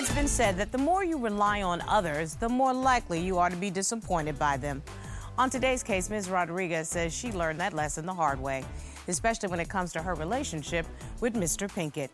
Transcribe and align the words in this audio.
It's 0.00 0.14
been 0.14 0.28
said 0.28 0.56
that 0.56 0.72
the 0.72 0.78
more 0.78 1.04
you 1.04 1.18
rely 1.18 1.60
on 1.60 1.82
others, 1.82 2.34
the 2.34 2.48
more 2.48 2.72
likely 2.72 3.20
you 3.20 3.36
are 3.36 3.50
to 3.50 3.56
be 3.56 3.68
disappointed 3.68 4.38
by 4.38 4.56
them. 4.56 4.82
On 5.36 5.50
today's 5.50 5.82
case, 5.82 6.08
Ms. 6.08 6.30
Rodriguez 6.30 6.88
says 6.88 7.12
she 7.12 7.32
learned 7.32 7.60
that 7.60 7.74
lesson 7.74 8.06
the 8.06 8.14
hard 8.14 8.40
way, 8.40 8.64
especially 9.08 9.50
when 9.50 9.60
it 9.60 9.68
comes 9.68 9.92
to 9.92 10.02
her 10.02 10.14
relationship 10.14 10.86
with 11.20 11.34
Mr. 11.34 11.70
Pinkett. 11.70 12.08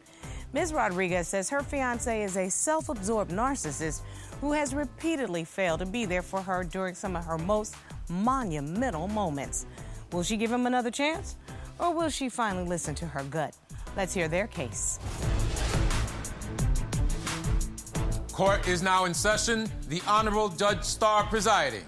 Ms. 0.52 0.72
Rodriguez 0.72 1.28
says 1.28 1.48
her 1.48 1.60
fiance 1.60 2.24
is 2.24 2.36
a 2.36 2.50
self 2.50 2.88
absorbed 2.88 3.30
narcissist 3.30 4.00
who 4.40 4.50
has 4.50 4.74
repeatedly 4.74 5.44
failed 5.44 5.78
to 5.78 5.86
be 5.86 6.06
there 6.06 6.22
for 6.22 6.42
her 6.42 6.64
during 6.64 6.96
some 6.96 7.14
of 7.14 7.24
her 7.24 7.38
most 7.38 7.76
monumental 8.08 9.06
moments. 9.06 9.64
Will 10.10 10.24
she 10.24 10.36
give 10.36 10.50
him 10.50 10.66
another 10.66 10.90
chance? 10.90 11.36
Or 11.78 11.94
will 11.94 12.10
she 12.10 12.30
finally 12.30 12.68
listen 12.68 12.96
to 12.96 13.06
her 13.06 13.22
gut? 13.22 13.54
Let's 13.96 14.12
hear 14.12 14.26
their 14.26 14.48
case. 14.48 14.98
Court 18.36 18.68
is 18.68 18.82
now 18.82 19.06
in 19.06 19.14
session. 19.14 19.66
The 19.88 20.02
Honorable 20.06 20.50
Judge 20.50 20.84
Star 20.84 21.24
presiding. 21.24 21.82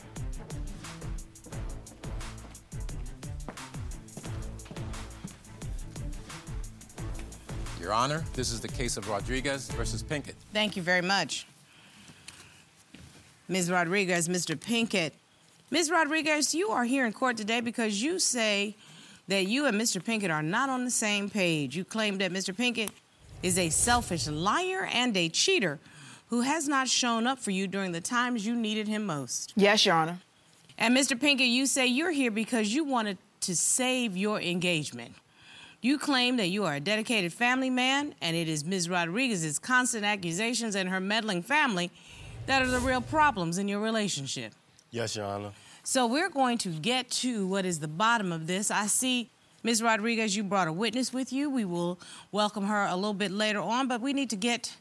Your 7.78 7.92
Honor, 7.92 8.24
this 8.32 8.50
is 8.50 8.62
the 8.62 8.68
case 8.68 8.96
of 8.96 9.06
Rodriguez 9.10 9.68
versus 9.72 10.02
Pinkett. 10.02 10.36
Thank 10.54 10.74
you 10.74 10.82
very 10.82 11.02
much. 11.02 11.46
Ms. 13.48 13.70
Rodriguez, 13.70 14.26
Mr. 14.26 14.56
Pinkett. 14.56 15.12
Ms. 15.70 15.90
Rodriguez, 15.90 16.54
you 16.54 16.70
are 16.70 16.84
here 16.84 17.04
in 17.04 17.12
court 17.12 17.36
today 17.36 17.60
because 17.60 18.02
you 18.02 18.18
say 18.18 18.74
that 19.26 19.48
you 19.48 19.66
and 19.66 19.78
Mr. 19.78 20.02
Pinkett 20.02 20.32
are 20.32 20.42
not 20.42 20.70
on 20.70 20.86
the 20.86 20.90
same 20.90 21.28
page. 21.28 21.76
You 21.76 21.84
claim 21.84 22.16
that 22.16 22.32
Mr. 22.32 22.56
Pinkett 22.56 22.88
is 23.42 23.58
a 23.58 23.68
selfish 23.68 24.26
liar 24.28 24.88
and 24.90 25.14
a 25.14 25.28
cheater 25.28 25.78
who 26.28 26.42
has 26.42 26.68
not 26.68 26.88
shown 26.88 27.26
up 27.26 27.38
for 27.38 27.50
you 27.50 27.66
during 27.66 27.92
the 27.92 28.00
times 28.00 28.46
you 28.46 28.54
needed 28.54 28.88
him 28.88 29.06
most. 29.06 29.52
Yes, 29.56 29.84
Your 29.86 29.94
Honor. 29.94 30.18
And 30.76 30.96
Mr. 30.96 31.18
Pinkett, 31.18 31.48
you 31.48 31.66
say 31.66 31.86
you're 31.86 32.12
here 32.12 32.30
because 32.30 32.72
you 32.72 32.84
wanted 32.84 33.18
to 33.40 33.56
save 33.56 34.16
your 34.16 34.40
engagement. 34.40 35.14
You 35.80 35.98
claim 35.98 36.36
that 36.36 36.48
you 36.48 36.64
are 36.64 36.74
a 36.74 36.80
dedicated 36.80 37.32
family 37.32 37.70
man, 37.70 38.14
and 38.20 38.36
it 38.36 38.48
is 38.48 38.64
Ms. 38.64 38.88
Rodriguez's 38.88 39.58
constant 39.58 40.04
accusations 40.04 40.74
and 40.74 40.88
her 40.88 41.00
meddling 41.00 41.42
family 41.42 41.90
that 42.46 42.62
are 42.62 42.66
the 42.66 42.80
real 42.80 43.00
problems 43.00 43.58
in 43.58 43.68
your 43.68 43.80
relationship. 43.80 44.52
Yes, 44.90 45.16
Your 45.16 45.26
Honor. 45.26 45.52
So 45.84 46.06
we're 46.06 46.30
going 46.30 46.58
to 46.58 46.70
get 46.70 47.10
to 47.10 47.46
what 47.46 47.64
is 47.64 47.78
the 47.78 47.88
bottom 47.88 48.32
of 48.32 48.46
this. 48.46 48.70
I 48.70 48.86
see, 48.86 49.30
Ms. 49.62 49.82
Rodriguez, 49.82 50.36
you 50.36 50.42
brought 50.42 50.68
a 50.68 50.72
witness 50.72 51.12
with 51.12 51.32
you. 51.32 51.48
We 51.48 51.64
will 51.64 51.98
welcome 52.32 52.64
her 52.66 52.86
a 52.86 52.94
little 52.94 53.14
bit 53.14 53.30
later 53.30 53.60
on, 53.60 53.88
but 53.88 54.00
we 54.00 54.12
need 54.12 54.30
to 54.30 54.36
get 54.36 54.76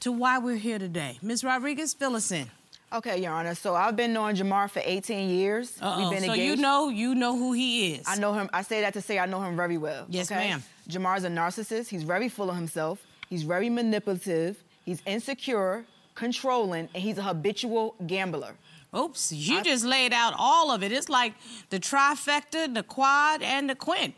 to 0.00 0.12
why 0.12 0.38
we're 0.38 0.56
here 0.56 0.78
today. 0.78 1.18
Ms. 1.22 1.44
Rodriguez, 1.44 1.94
fill 1.94 2.16
us 2.16 2.30
in. 2.30 2.46
Okay, 2.92 3.20
Your 3.22 3.32
Honor. 3.32 3.54
So 3.54 3.74
I've 3.74 3.96
been 3.96 4.12
knowing 4.14 4.34
Jamar 4.36 4.70
for 4.70 4.80
18 4.82 5.28
years. 5.28 5.76
Uh-oh. 5.80 6.00
We've 6.00 6.10
been 6.10 6.24
so 6.26 6.32
engaged. 6.32 6.48
you 6.48 6.56
know, 6.56 6.88
you 6.88 7.14
know 7.14 7.36
who 7.36 7.52
he 7.52 7.94
is. 7.94 8.04
I 8.06 8.16
know 8.16 8.32
him. 8.32 8.48
I 8.52 8.62
say 8.62 8.80
that 8.80 8.94
to 8.94 9.02
say 9.02 9.18
I 9.18 9.26
know 9.26 9.42
him 9.42 9.56
very 9.56 9.76
well. 9.76 10.06
Yes, 10.08 10.30
okay? 10.32 10.48
ma'am. 10.48 10.62
Jamar's 10.88 11.24
a 11.24 11.28
narcissist. 11.28 11.88
He's 11.88 12.02
very 12.04 12.30
full 12.30 12.48
of 12.48 12.56
himself. 12.56 13.04
He's 13.28 13.42
very 13.42 13.68
manipulative. 13.68 14.62
He's 14.86 15.02
insecure, 15.04 15.84
controlling, 16.14 16.88
and 16.94 17.02
he's 17.02 17.18
a 17.18 17.22
habitual 17.22 17.94
gambler. 18.06 18.54
Oops, 18.96 19.32
you 19.32 19.62
just 19.62 19.84
laid 19.84 20.14
out 20.14 20.32
all 20.38 20.70
of 20.70 20.82
it. 20.82 20.90
It's 20.92 21.10
like 21.10 21.34
the 21.68 21.78
trifecta, 21.78 22.72
the 22.72 22.82
quad, 22.82 23.42
and 23.42 23.68
the 23.68 23.74
quint. 23.74 24.14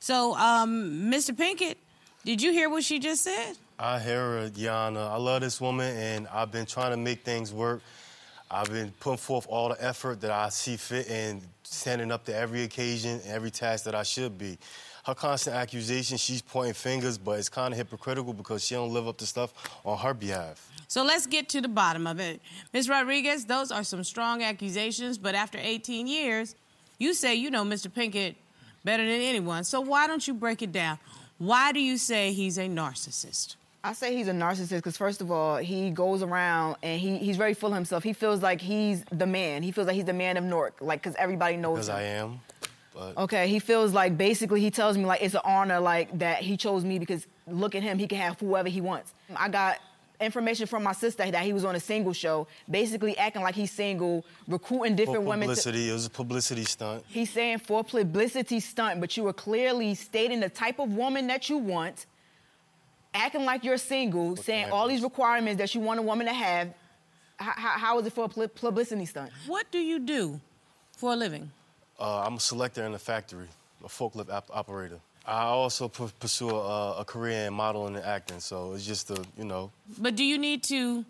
So, 0.00 0.34
um, 0.36 1.10
Mr. 1.12 1.36
Pinkett, 1.36 1.74
did 2.24 2.40
you 2.40 2.50
hear 2.52 2.70
what 2.70 2.84
she 2.84 2.98
just 2.98 3.22
said? 3.22 3.58
I 3.78 3.98
hear 3.98 4.18
her, 4.18 4.70
Honor. 4.70 5.00
I 5.00 5.16
love 5.16 5.40
this 5.40 5.60
woman, 5.60 5.96
and 5.96 6.28
I've 6.28 6.52
been 6.52 6.66
trying 6.66 6.92
to 6.92 6.96
make 6.96 7.24
things 7.24 7.52
work. 7.52 7.82
I've 8.50 8.70
been 8.70 8.92
putting 9.00 9.18
forth 9.18 9.46
all 9.48 9.70
the 9.70 9.84
effort 9.84 10.20
that 10.20 10.30
I 10.30 10.48
see 10.50 10.76
fit 10.76 11.10
and 11.10 11.42
standing 11.64 12.12
up 12.12 12.24
to 12.26 12.36
every 12.36 12.62
occasion, 12.62 13.20
and 13.20 13.26
every 13.26 13.50
task 13.50 13.84
that 13.84 13.94
I 13.94 14.04
should 14.04 14.38
be. 14.38 14.58
Her 15.04 15.14
constant 15.14 15.56
accusation, 15.56 16.16
she's 16.16 16.40
pointing 16.40 16.74
fingers, 16.74 17.18
but 17.18 17.38
it's 17.38 17.48
kind 17.48 17.74
of 17.74 17.78
hypocritical 17.78 18.32
because 18.32 18.64
she 18.64 18.74
don't 18.74 18.92
live 18.92 19.08
up 19.08 19.16
to 19.18 19.26
stuff 19.26 19.52
on 19.84 19.98
her 19.98 20.14
behalf. 20.14 20.70
So 20.86 21.02
let's 21.02 21.26
get 21.26 21.48
to 21.50 21.60
the 21.60 21.68
bottom 21.68 22.06
of 22.06 22.20
it. 22.20 22.40
Ms. 22.72 22.88
Rodriguez, 22.88 23.44
those 23.44 23.72
are 23.72 23.82
some 23.82 24.04
strong 24.04 24.42
accusations, 24.42 25.18
but 25.18 25.34
after 25.34 25.58
18 25.60 26.06
years, 26.06 26.54
you 26.98 27.12
say 27.12 27.34
you 27.34 27.50
know 27.50 27.64
Mr. 27.64 27.88
Pinkett 27.88 28.36
better 28.84 29.04
than 29.04 29.20
anyone. 29.20 29.64
So 29.64 29.80
why 29.80 30.06
don't 30.06 30.26
you 30.26 30.32
break 30.32 30.62
it 30.62 30.70
down? 30.70 30.98
Why 31.38 31.72
do 31.72 31.80
you 31.80 31.98
say 31.98 32.32
he's 32.32 32.56
a 32.56 32.68
narcissist? 32.68 33.56
I 33.84 33.92
say 33.92 34.16
he's 34.16 34.28
a 34.28 34.32
narcissist 34.32 34.70
because, 34.70 34.96
first 34.96 35.20
of 35.20 35.30
all, 35.30 35.58
he 35.58 35.90
goes 35.90 36.22
around 36.22 36.76
and 36.82 36.98
he, 36.98 37.18
he's 37.18 37.36
very 37.36 37.52
full 37.52 37.68
of 37.68 37.74
himself. 37.74 38.02
He 38.02 38.14
feels 38.14 38.42
like 38.42 38.62
he's 38.62 39.04
the 39.12 39.26
man. 39.26 39.62
He 39.62 39.72
feels 39.72 39.86
like 39.86 39.94
he's 39.94 40.06
the 40.06 40.14
man 40.14 40.38
of 40.38 40.44
Newark, 40.44 40.76
like, 40.80 41.02
because 41.02 41.14
everybody 41.16 41.58
knows 41.58 41.86
Because 41.86 41.88
him. 41.90 41.96
I 41.96 42.02
am. 42.02 42.40
But 42.94 43.18
Okay, 43.18 43.46
he 43.48 43.58
feels 43.58 43.92
like 43.92 44.16
basically 44.16 44.60
he 44.60 44.70
tells 44.70 44.96
me 44.96 45.04
like 45.04 45.20
it's 45.20 45.34
an 45.34 45.42
honor 45.44 45.80
like 45.80 46.18
that 46.20 46.38
he 46.38 46.56
chose 46.56 46.84
me 46.84 46.98
because 46.98 47.26
look 47.46 47.74
at 47.74 47.82
him, 47.82 47.98
he 47.98 48.06
can 48.06 48.18
have 48.18 48.40
whoever 48.40 48.68
he 48.70 48.80
wants. 48.80 49.12
I 49.36 49.48
got 49.48 49.78
information 50.20 50.66
from 50.66 50.84
my 50.84 50.92
sister 50.92 51.28
that 51.30 51.42
he 51.44 51.52
was 51.52 51.64
on 51.64 51.74
a 51.74 51.80
single 51.80 52.12
show, 52.12 52.46
basically 52.70 53.18
acting 53.18 53.42
like 53.42 53.54
he's 53.56 53.72
single, 53.72 54.24
recruiting 54.48 54.92
for 54.92 54.96
different 54.96 55.24
women. 55.24 55.40
To, 55.48 55.54
publicity, 55.54 55.90
it 55.90 55.92
was 55.92 56.06
a 56.06 56.10
publicity 56.10 56.64
stunt. 56.64 57.04
he's 57.08 57.30
saying 57.30 57.58
for 57.58 57.84
publicity 57.84 58.60
stunt, 58.60 59.00
but 59.00 59.16
you 59.16 59.26
are 59.26 59.32
clearly 59.32 59.94
stating 59.94 60.40
the 60.40 60.48
type 60.48 60.78
of 60.78 60.94
woman 60.94 61.26
that 61.26 61.50
you 61.50 61.58
want, 61.58 62.06
acting 63.14 63.44
like 63.44 63.64
you're 63.64 63.78
single, 63.78 64.36
saying 64.36 64.70
all 64.70 64.88
these 64.88 65.02
requirements 65.02 65.58
that 65.58 65.74
you 65.74 65.80
want 65.80 66.00
a 66.00 66.02
woman 66.02 66.26
to 66.26 66.32
have. 66.32 66.74
How, 67.36 67.52
how, 67.56 67.78
how 67.78 67.98
is 67.98 68.06
it 68.06 68.12
for 68.12 68.24
a 68.24 68.48
publicity 68.48 69.06
stunt? 69.06 69.30
What 69.46 69.70
do 69.70 69.78
you 69.78 69.98
do 70.00 70.40
for 70.96 71.12
a 71.12 71.16
living? 71.16 71.50
Uh, 71.98 72.22
I'm 72.26 72.34
a 72.34 72.40
selector 72.40 72.84
in 72.84 72.92
the 72.92 72.98
factory, 72.98 73.46
a 73.84 73.88
forklift 73.88 74.30
op- 74.30 74.50
operator. 74.52 74.98
I 75.26 75.44
also 75.44 75.88
pu- 75.88 76.10
pursue 76.20 76.50
a, 76.50 77.00
a 77.00 77.04
career 77.04 77.46
in 77.46 77.54
modeling 77.54 77.96
and 77.96 78.04
acting, 78.04 78.40
so 78.40 78.72
it's 78.74 78.84
just 78.84 79.10
a, 79.10 79.24
you 79.38 79.44
know, 79.44 79.70
But 79.98 80.16
do 80.16 80.24
you 80.24 80.36
need 80.38 80.62
to 80.64 81.04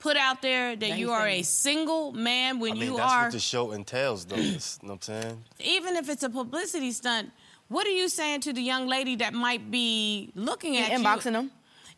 put 0.00 0.16
out 0.16 0.42
there 0.42 0.70
that 0.76 0.80
That 0.80 0.98
you 0.98 1.06
he's 1.08 1.14
are 1.14 1.28
a 1.28 1.42
single. 1.42 2.10
single 2.10 2.12
man 2.12 2.58
when 2.58 2.72
I 2.72 2.74
mean, 2.74 2.84
you 2.90 2.96
that's 2.96 3.12
are, 3.12 3.22
what 3.24 3.32
the 3.32 3.38
show 3.38 3.72
entails, 3.72 4.24
though. 4.24 4.36
you 4.36 4.52
know 4.52 4.58
what 4.80 4.92
I'm 4.92 5.00
saying? 5.02 5.44
even 5.60 5.96
if 5.96 6.08
it's 6.08 6.22
a 6.24 6.30
publicity 6.30 6.90
stunt? 6.92 7.30
What 7.70 7.86
are 7.86 7.90
you 8.02 8.08
saying 8.08 8.40
to 8.42 8.52
the 8.52 8.60
young 8.60 8.88
lady 8.88 9.14
that 9.16 9.32
might 9.32 9.70
be 9.70 10.32
looking 10.34 10.76
at 10.76 10.90
you 10.90 10.98
Inboxing 10.98 11.32
them. 11.32 11.50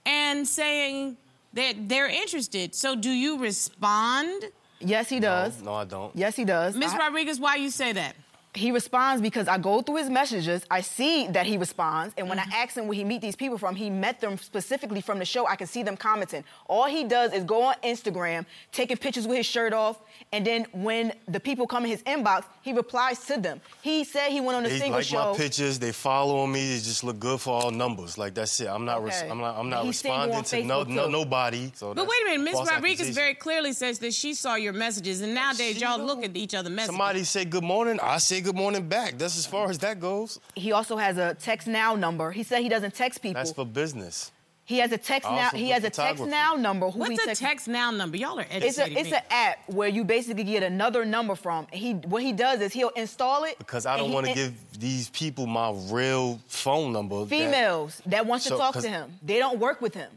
and 0.05 0.47
saying 0.47 1.17
that 1.55 1.89
they're 1.89 2.09
interested? 2.11 2.75
So 2.75 2.95
do 2.95 3.11
you 3.11 3.39
respond, 3.39 4.45
Yes, 4.81 5.09
he 5.09 5.19
does. 5.19 5.59
No, 5.63 5.71
no, 5.71 5.75
I 5.79 5.85
don't. 5.85 6.15
Yes, 6.15 6.37
he 6.37 6.45
does. 6.45 6.77
Miss 6.77 6.93
I- 6.93 6.99
Rodriguez? 6.99 7.41
Why 7.41 7.55
you 7.57 7.71
say 7.71 7.93
that? 7.93 8.15
He 8.55 8.71
responds 8.71 9.23
because 9.23 9.49
I 9.49 9.57
go 9.57 9.81
through 9.81 9.97
his 9.97 10.11
messages. 10.11 10.67
I 10.71 10.83
see 10.83 11.27
that 11.29 11.47
he 11.47 11.57
responds, 11.57 12.15
and 12.19 12.29
when 12.29 12.39
Mm-hmm. 12.39 12.53
I 12.53 12.57
ask 12.63 12.77
him 12.77 12.87
where 12.87 12.97
he 12.97 13.05
meet 13.05 13.21
these 13.23 13.37
people 13.37 13.57
from, 13.57 13.75
he 13.75 13.89
met 13.89 14.21
them 14.21 14.37
specifically 14.37 15.01
from 15.01 15.19
the 15.19 15.25
show. 15.25 15.47
I 15.47 15.57
can 15.57 15.67
see 15.67 15.83
them 15.83 15.97
commenting. 15.97 16.45
All 16.69 16.87
he 16.87 17.05
does 17.05 17.33
is 17.33 17.45
go 17.45 17.63
on 17.63 17.77
Instagram, 17.85 18.45
taking 18.73 18.97
pictures 18.97 19.27
with 19.27 19.37
his 19.39 19.47
shirt 19.47 19.73
off, 19.73 19.99
and 20.33 20.47
then 20.47 20.67
when 20.73 21.13
the 21.29 21.41
people 21.41 21.67
come 21.67 21.85
in 21.85 21.91
his 21.91 22.03
inbox, 22.03 22.45
he 22.63 22.73
replies 22.75 23.25
to 23.27 23.39
them. 23.41 23.61
He 23.81 24.05
said 24.05 24.31
he 24.31 24.41
went 24.41 24.57
on 24.57 24.67
a 24.67 24.69
They 24.69 24.79
single 24.81 24.99
like 24.99 25.07
show. 25.07 25.33
my 25.33 25.37
pictures. 25.39 25.79
They 25.79 25.93
follow 25.93 26.47
me. 26.47 26.61
They 26.69 26.77
just 26.81 27.05
look 27.05 27.19
good 27.19 27.41
for 27.41 27.51
all 27.55 27.71
numbers. 27.71 28.19
Like 28.19 28.35
that's 28.35 28.61
it. 28.61 28.67
I'm 28.69 28.85
not. 28.85 29.03
Res- 29.03 29.23
I'm 29.23 29.39
not. 29.39 29.57
I'm 29.59 29.71
not 29.71 29.85
He's 29.85 30.01
seeing 30.01 30.13
you 30.15 30.21
responding 30.37 30.63
to 30.63 30.67
no, 30.67 30.83
no 30.83 31.09
nobody. 31.09 31.71
So 31.75 31.95
But 31.95 32.07
wait 32.07 32.23
a 32.23 32.25
minute, 32.39 32.45
Miss 32.53 32.69
Rodriguez 32.71 33.09
very 33.11 33.35
clearly 33.35 33.73
says 33.73 33.99
that 34.01 34.13
she 34.13 34.35
saw 34.35 34.57
your 34.57 34.73
messages, 34.75 35.21
and 35.23 35.33
nowadays 35.35 35.77
She 35.77 35.81
y'all 35.83 35.97
know. 35.99 36.05
look 36.05 36.25
at 36.25 36.37
each 36.37 36.55
other 36.55 36.69
messages. 36.71 36.89
Somebody 36.97 37.25
say 37.25 37.45
good 37.45 37.65
morning. 37.65 37.99
I 38.03 38.19
say 38.19 38.41
good 38.43 38.57
morning 38.57 38.89
back. 38.89 39.17
That's 39.19 39.37
as 39.39 39.47
far 39.47 39.71
as 39.71 39.79
that 39.79 40.01
goes. 40.01 40.41
he 40.55 40.73
also 40.73 40.97
has 40.97 41.17
a 41.19 41.37
TextNow 41.41 41.99
number. 41.99 42.31
He 42.33 42.43
said 42.43 42.63
he 42.63 42.69
doesn't 42.69 42.95
text 42.95 43.23
people. 43.23 43.41
That's 43.41 43.53
for 43.53 43.65
business. 43.67 44.31
he 44.65 44.79
has 44.79 44.93
a 44.93 44.99
text 44.99 45.29
I 45.29 45.35
now. 45.37 45.51
He 45.51 45.71
has 45.71 45.85
a 45.85 45.91
TextNow 45.91 46.59
number. 46.59 46.89
Who 46.91 47.03
he 47.05 47.11
What's 47.11 47.23
a 47.25 47.35
text- 47.35 47.69
TextNow 47.69 47.97
number? 47.97 48.17
Y'all 48.17 48.39
are 48.39 48.47
It's 48.51 48.79
a 48.79 48.91
it's 48.91 49.13
an 49.13 49.23
app 49.31 49.59
where 49.69 49.89
you 49.89 50.05
basically 50.05 50.45
get 50.45 50.63
another 50.63 51.05
number 51.05 51.35
from. 51.35 51.67
He 51.73 51.93
what 51.95 52.23
he 52.23 52.33
does 52.33 52.61
is 52.61 52.73
he'll 52.73 52.91
install 52.91 53.45
it 53.45 53.59
Because 53.59 53.87
I 53.87 53.97
don't 53.97 54.13
want 54.13 54.27
to 54.27 54.33
and- 54.33 54.41
give 54.41 54.81
these 54.81 55.09
people 55.11 55.47
my 55.47 55.73
real 55.91 56.39
phone 56.49 56.93
number. 56.93 57.27
females 57.27 58.01
that, 58.07 58.25
wants 58.27 58.45
to 58.47 58.51
talk 58.57 58.75
to 58.81 58.89
him. 58.89 59.13
They 59.23 59.39
don't 59.39 59.59
work 59.59 59.81
with 59.81 59.95
him. 59.95 60.11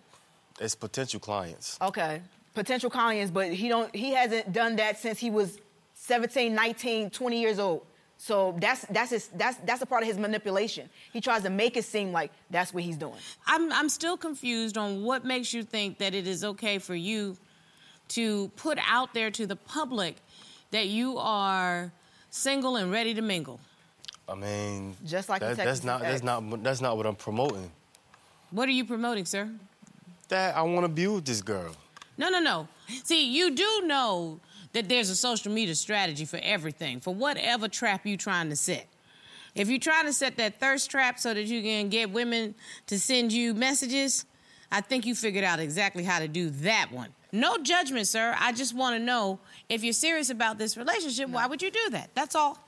It's 0.59 0.75
potential 0.75 1.19
clients. 1.19 1.77
Okay. 1.81 2.21
Potential 2.53 2.89
clients, 2.89 3.31
but 3.31 3.51
he 3.51 3.67
don't 3.67 3.93
he 3.93 4.11
hasn't 4.13 4.53
done 4.53 4.77
that 4.77 4.97
since 4.99 5.19
he 5.19 5.29
was 5.29 5.59
17, 5.95 6.53
19, 6.55 7.09
20 7.09 7.41
years 7.41 7.59
old. 7.59 7.85
So 8.25 8.55
that's 8.57 8.83
that's 8.85 9.11
his 9.11 9.27
that's 9.27 9.57
that's 9.57 9.83
a 9.83 9.85
part 9.85 10.01
of 10.01 10.07
his 10.07 10.17
manipulation. 10.17 10.89
He 11.13 11.21
tries 11.21 11.43
to 11.43 11.51
make 11.51 11.77
it 11.77 11.85
seem 11.85 12.11
like 12.11 12.31
that's 12.49 12.73
what 12.73 12.81
he's 12.81 12.97
doing. 12.97 13.19
I'm 13.45 13.71
I'm 13.71 13.87
still 13.87 14.17
confused 14.17 14.79
on 14.79 15.03
what 15.03 15.23
makes 15.23 15.53
you 15.53 15.61
think 15.61 15.99
that 15.99 16.15
it 16.15 16.25
is 16.25 16.43
okay 16.43 16.79
for 16.79 16.95
you 16.95 17.37
to 18.07 18.47
put 18.55 18.79
out 18.89 19.13
there 19.13 19.29
to 19.29 19.45
the 19.45 19.55
public 19.55 20.15
that 20.71 20.87
you 20.87 21.19
are 21.19 21.91
single 22.31 22.77
and 22.77 22.91
ready 22.91 23.13
to 23.13 23.21
mingle. 23.21 23.59
I 24.27 24.33
mean, 24.33 24.95
Just 25.05 25.29
like 25.29 25.41
that, 25.41 25.57
Texas 25.57 25.81
that's 25.81 25.83
not 25.83 26.01
that's 26.01 26.23
not 26.23 26.63
that's 26.63 26.81
not 26.81 26.97
what 26.97 27.05
I'm 27.05 27.15
promoting. 27.15 27.69
What 28.49 28.67
are 28.67 28.71
you 28.71 28.85
promoting, 28.85 29.25
sir? 29.25 29.51
That 30.29 30.57
I 30.57 30.63
want 30.63 30.83
to 30.83 30.89
be 30.89 31.05
with 31.05 31.25
this 31.25 31.43
girl. 31.43 31.75
No, 32.17 32.29
no, 32.29 32.39
no. 32.39 32.67
See, 33.03 33.29
you 33.29 33.51
do 33.51 33.83
know 33.85 34.39
that 34.75 34.89
there's 34.89 35.09
a 35.09 35.15
social 35.15 35.51
media 35.53 35.73
strategy 35.73 36.25
for 36.25 36.37
everything, 36.43 36.99
for 36.99 37.15
whatever 37.15 37.69
trap 37.69 38.01
you're 38.03 38.17
trying 38.17 38.49
to 38.49 38.57
set. 38.57 38.85
If 39.55 39.69
you're 39.69 39.79
trying 39.79 40.05
to 40.05 40.11
set 40.11 40.35
that 40.35 40.59
thirst 40.59 40.91
trap 40.91 41.17
so 41.17 41.33
that 41.33 41.45
you 41.45 41.61
can 41.61 41.87
get 41.87 42.11
women 42.11 42.55
to 42.87 42.99
send 42.99 43.31
you 43.31 43.53
messages, 43.53 44.25
I 44.69 44.81
think 44.81 45.05
you 45.05 45.15
figured 45.15 45.45
out 45.45 45.61
exactly 45.61 46.03
how 46.03 46.19
to 46.19 46.27
do 46.27 46.49
that 46.49 46.89
one. 46.91 47.07
No 47.31 47.57
judgment, 47.57 48.07
sir. 48.07 48.35
I 48.37 48.51
just 48.51 48.75
want 48.75 48.97
to 48.97 49.03
know 49.03 49.39
if 49.69 49.81
you're 49.81 49.93
serious 49.93 50.29
about 50.29 50.57
this 50.57 50.75
relationship, 50.75 51.29
why 51.29 51.47
would 51.47 51.61
you 51.61 51.71
do 51.71 51.89
that? 51.91 52.09
That's 52.13 52.35
all. 52.35 52.59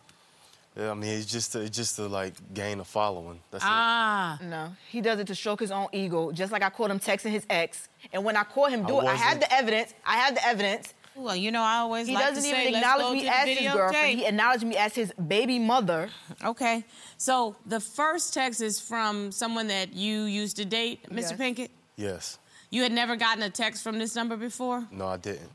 Yeah, 0.77 0.91
I 0.91 0.93
mean, 0.93 1.09
it's 1.09 1.25
just 1.25 1.53
to, 1.53 1.61
it's 1.61 1.75
just 1.75 1.95
to 1.95 2.03
like 2.07 2.35
gain 2.53 2.79
a 2.79 2.85
following. 2.85 3.39
That's 3.49 3.63
Ah. 3.65 4.37
No, 4.43 4.73
he 4.89 5.01
does 5.01 5.19
it 5.19 5.27
to 5.27 5.35
stroke 5.35 5.59
his 5.59 5.71
own 5.71 5.87
ego, 5.91 6.31
just 6.31 6.51
like 6.51 6.61
I 6.61 6.69
caught 6.69 6.91
him 6.91 6.99
texting 6.99 7.31
his 7.31 7.45
ex. 7.49 7.89
And 8.13 8.23
when 8.23 8.37
I 8.37 8.43
caught 8.43 8.69
him 8.69 8.85
do 8.85 8.97
I 8.97 9.03
it, 9.03 9.07
I 9.07 9.15
had 9.15 9.41
the 9.41 9.51
evidence. 9.51 9.93
I 10.05 10.17
had 10.17 10.35
the 10.35 10.45
evidence. 10.47 10.93
Well, 11.17 11.35
you 11.35 11.51
know, 11.51 11.61
I 11.61 11.77
always 11.77 12.07
He 12.07 12.13
like 12.13 12.25
doesn't 12.27 12.43
to 12.43 12.49
even 12.49 12.73
say, 12.73 12.77
acknowledge 12.79 13.13
me 13.21 13.27
as 13.27 13.47
his 13.47 13.73
girlfriend. 13.73 13.95
videotape. 13.95 14.15
He 14.19 14.25
acknowledged 14.25 14.63
me 14.65 14.77
as 14.77 14.93
his 14.95 15.11
baby 15.13 15.59
mother. 15.59 16.09
Okay. 16.43 16.83
So 17.17 17.55
the 17.65 17.79
first 17.79 18.33
text 18.33 18.61
is 18.61 18.79
from 18.79 19.31
someone 19.31 19.67
that 19.67 19.93
you 19.93 20.23
used 20.23 20.57
to 20.57 20.65
date, 20.65 21.09
Mr. 21.09 21.15
Yes. 21.31 21.33
Pinkett? 21.33 21.69
Yes. 21.95 22.39
You 22.69 22.83
had 22.83 22.91
never 22.91 23.15
gotten 23.15 23.41
a 23.43 23.49
text 23.49 23.83
from 23.83 23.97
this 23.97 24.15
number 24.15 24.35
before? 24.37 24.85
No, 24.91 25.07
I 25.07 25.17
didn't. 25.17 25.49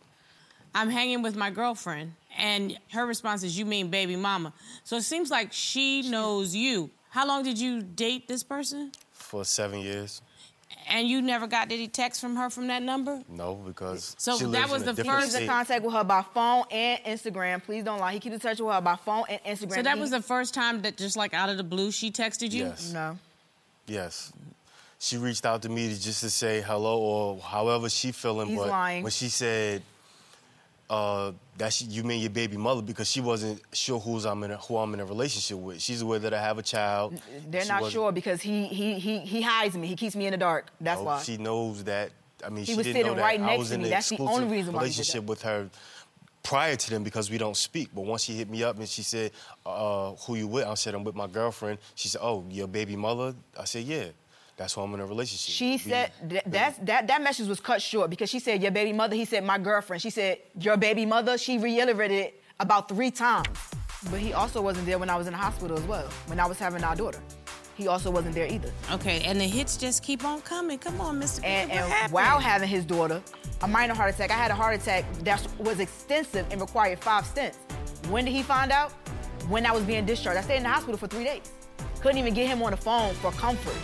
I'm 0.75 0.88
hanging 0.88 1.20
with 1.23 1.37
my 1.37 1.50
girlfriend, 1.50 2.14
and 2.38 2.79
her 2.93 3.05
response 3.05 3.43
is, 3.43 3.59
You 3.59 3.67
mean 3.67 3.88
baby 3.91 4.17
mama. 4.17 4.55
So 4.85 4.97
it 4.97 5.03
seems 5.03 5.31
like 5.31 5.53
she 5.53 6.09
knows 6.09 6.55
you. 6.55 6.91
How 7.11 7.26
long 7.26 7.43
did 7.43 7.59
you 7.59 7.82
date 7.82 8.26
this 8.26 8.43
person? 8.43 8.91
For 9.12 9.44
seven 9.44 9.81
years. 9.81 10.23
And 10.88 11.06
you 11.08 11.23
never 11.23 11.46
got 11.46 11.70
any 11.73 11.88
text 11.88 12.20
from 12.20 12.37
her 12.37 12.50
from 12.50 12.67
that 12.69 12.82
number? 12.82 13.23
No, 13.29 13.55
because 13.55 14.14
So 14.19 14.38
she 14.38 14.44
that 14.46 14.69
was 14.69 14.82
in 14.82 14.88
a 14.88 14.93
the 14.93 15.02
different 15.02 15.20
first- 15.20 15.26
He's 15.32 15.34
in 15.34 15.40
state. 15.43 15.49
contact 15.49 15.84
with 15.84 15.94
her 15.94 16.05
by 16.05 16.23
phone 16.34 16.64
and 16.70 17.02
Instagram. 17.05 17.62
Please 17.62 17.84
don't 17.84 17.99
lie. 18.00 18.12
He 18.12 18.20
keeps 18.20 18.34
in 18.34 18.40
touch 18.40 18.61
with 18.61 18.73
her 18.75 18.81
by 18.81 18.96
phone 18.96 19.25
and 19.29 19.40
Instagram. 19.44 19.75
So 19.76 19.82
that 19.82 19.94
He- 19.96 20.00
was 20.00 20.11
the 20.11 20.23
first 20.23 20.55
time 20.55 20.82
that 20.82 20.96
just 20.96 21.17
like 21.17 21.34
out 21.34 21.49
of 21.49 21.56
the 21.56 21.64
blue 21.64 21.90
she 21.90 22.11
texted 22.11 22.52
you? 22.52 22.64
Yes. 22.67 22.93
No. 22.93 23.19
Yes. 23.87 24.32
She 24.99 25.17
reached 25.17 25.44
out 25.44 25.62
to 25.62 25.69
me 25.69 25.88
to 25.88 26.00
just 26.00 26.20
to 26.20 26.31
say 26.31 26.61
hello 26.61 26.99
or 27.00 27.40
however 27.40 27.88
she 27.88 28.12
feeling. 28.12 28.49
He's 28.49 28.58
but 28.58 28.69
lying. 28.69 29.02
when 29.02 29.11
she 29.12 29.28
said 29.28 29.82
uh, 30.90 31.32
that 31.58 31.73
she, 31.73 31.84
you 31.87 32.02
mean 32.05 32.20
your 32.20 32.31
baby 32.31 32.56
mother 32.56 32.82
because 32.82 33.08
she 33.11 33.20
wasn't 33.20 33.61
sure 33.73 33.99
who's 33.99 34.25
I'm 34.26 34.43
in 34.44 34.50
a, 34.50 34.56
who 34.58 34.76
I'm 34.76 34.93
in 34.94 35.00
a 35.00 35.05
relationship 35.06 35.56
with. 35.58 35.81
She's 35.81 36.02
aware 36.02 36.19
that 36.19 36.34
I 36.34 36.40
have 36.40 36.58
a 36.58 36.62
child. 36.62 37.20
They're 37.49 37.62
She 37.62 37.69
not 37.69 37.82
wasn't- 37.82 37.93
sure 37.94 38.12
because 38.12 38.43
he 38.43 38.67
he 38.67 38.99
he 38.99 39.19
he 39.20 39.40
hides 39.43 39.76
me. 39.76 39.87
He 39.87 39.96
keeps 39.96 40.14
me 40.17 40.26
in 40.26 40.32
the 40.32 40.37
dark. 40.38 40.67
That's 40.81 41.00
why. 41.00 41.23
She 41.23 41.37
knows 41.38 41.84
that. 41.84 42.11
I 42.44 42.49
mean, 42.50 42.64
He 42.64 42.73
she 42.73 42.76
was 42.76 42.87
didn't 42.87 43.02
know 43.02 43.02
sitting 43.08 43.17
that 43.17 43.23
right 43.23 43.40
I 43.40 43.46
next 43.46 43.58
was 43.58 43.69
to 43.69 43.75
in 43.75 43.81
me. 43.82 43.87
an 43.87 43.90
That's 43.93 44.08
the 44.08 44.14
exclusive 44.17 44.43
only 44.43 44.56
reason 44.56 44.73
why 44.75 44.81
he 44.82 44.88
did 44.90 44.96
relationship 44.96 45.25
with 45.25 45.43
her 45.43 45.70
prior 46.43 46.75
to 46.75 46.90
them 46.90 47.05
because 47.05 47.31
we 47.31 47.38
don't 47.38 47.56
speak. 47.56 47.90
But 47.94 48.00
once 48.02 48.25
she 48.25 48.32
hit 48.35 48.50
me 48.50 48.64
up 48.64 48.76
and 48.78 48.88
she 48.88 49.02
said, 49.02 49.31
uh, 49.64 50.11
"Who 50.26 50.35
you 50.35 50.49
with?" 50.49 50.67
I 50.67 50.75
said, 50.75 50.94
"I'm 50.94 51.05
with 51.05 51.14
my 51.14 51.28
girlfriend." 51.28 51.78
She 51.94 52.08
said, 52.08 52.20
"Oh, 52.23 52.44
your 52.50 52.67
baby 52.67 52.96
mother?" 52.96 53.35
I 53.58 53.64
said, 53.64 53.85
"Yeah." 53.85 54.06
That's 54.62 54.76
why 54.76 54.85
I'm 54.85 54.94
in 54.94 55.00
a 55.00 55.06
relationship. 55.06 55.53
She 55.53 55.73
We- 55.73 55.79
said 55.79 56.12
that, 56.23 56.44
that's, 56.47 56.79
that 56.79 57.09
that 57.09 57.20
message 57.20 57.49
was 57.49 57.59
cut 57.59 57.82
short 57.82 58.11
because 58.11 58.31
she 58.31 58.38
said 58.38 58.62
your 58.62 58.70
baby 58.70 58.93
mother. 58.93 59.17
He 59.17 59.25
said 59.25 59.43
my 59.43 59.59
girlfriend. 59.59 60.00
She 60.00 60.11
said 60.11 60.38
your 60.56 60.76
baby 60.76 61.05
mother. 61.05 61.37
She 61.37 61.59
reiterated 61.59 62.19
it 62.26 62.43
about 62.61 62.88
three 62.88 63.11
times. 63.11 63.49
But 64.09 64.20
he 64.20 64.32
also 64.35 64.62
wasn't 64.62 64.87
there 64.87 65.00
when 65.00 65.11
I 65.11 65.17
was 65.17 65.26
in 65.26 65.32
the 65.32 65.38
hospital 65.38 65.76
as 65.76 65.82
well. 65.85 66.06
When 66.26 66.38
I 66.38 66.47
was 66.47 66.61
having 66.61 66.85
our 66.85 66.94
daughter, 66.94 67.19
he 67.75 67.88
also 67.88 68.09
wasn't 68.09 68.37
there 68.37 68.47
either. 68.47 68.70
Okay, 68.93 69.23
and 69.25 69.41
the 69.41 69.44
hits 69.49 69.76
just 69.76 70.05
keep 70.05 70.25
on 70.25 70.41
coming. 70.43 70.79
Come 70.79 71.00
on, 71.00 71.20
Mr. 71.20 71.44
And, 71.44 71.69
what 71.70 71.81
and 71.81 72.12
while 72.12 72.38
having 72.38 72.69
his 72.69 72.85
daughter, 72.85 73.20
a 73.62 73.67
minor 73.67 73.94
heart 73.94 74.14
attack. 74.14 74.31
I 74.31 74.35
had 74.35 74.53
a 74.53 74.55
heart 74.55 74.81
attack 74.81 75.05
that 75.25 75.44
was 75.59 75.81
extensive 75.81 76.47
and 76.53 76.61
required 76.61 77.00
five 77.00 77.25
stents. 77.25 77.56
When 78.11 78.25
did 78.25 78.31
he 78.32 78.44
find 78.44 78.70
out? 78.70 78.93
When 79.49 79.67
I 79.67 79.73
was 79.73 79.82
being 79.82 80.06
discharged. 80.06 80.38
I 80.38 80.43
stayed 80.43 80.59
in 80.59 80.62
the 80.62 80.69
hospital 80.69 80.97
for 80.97 81.09
three 81.09 81.25
days. 81.25 81.50
Couldn't 82.00 82.19
even 82.19 82.32
get 82.32 82.47
him 82.47 82.62
on 82.62 82.70
the 82.70 82.76
phone 82.76 83.12
for 83.14 83.32
comfort. 83.32 83.75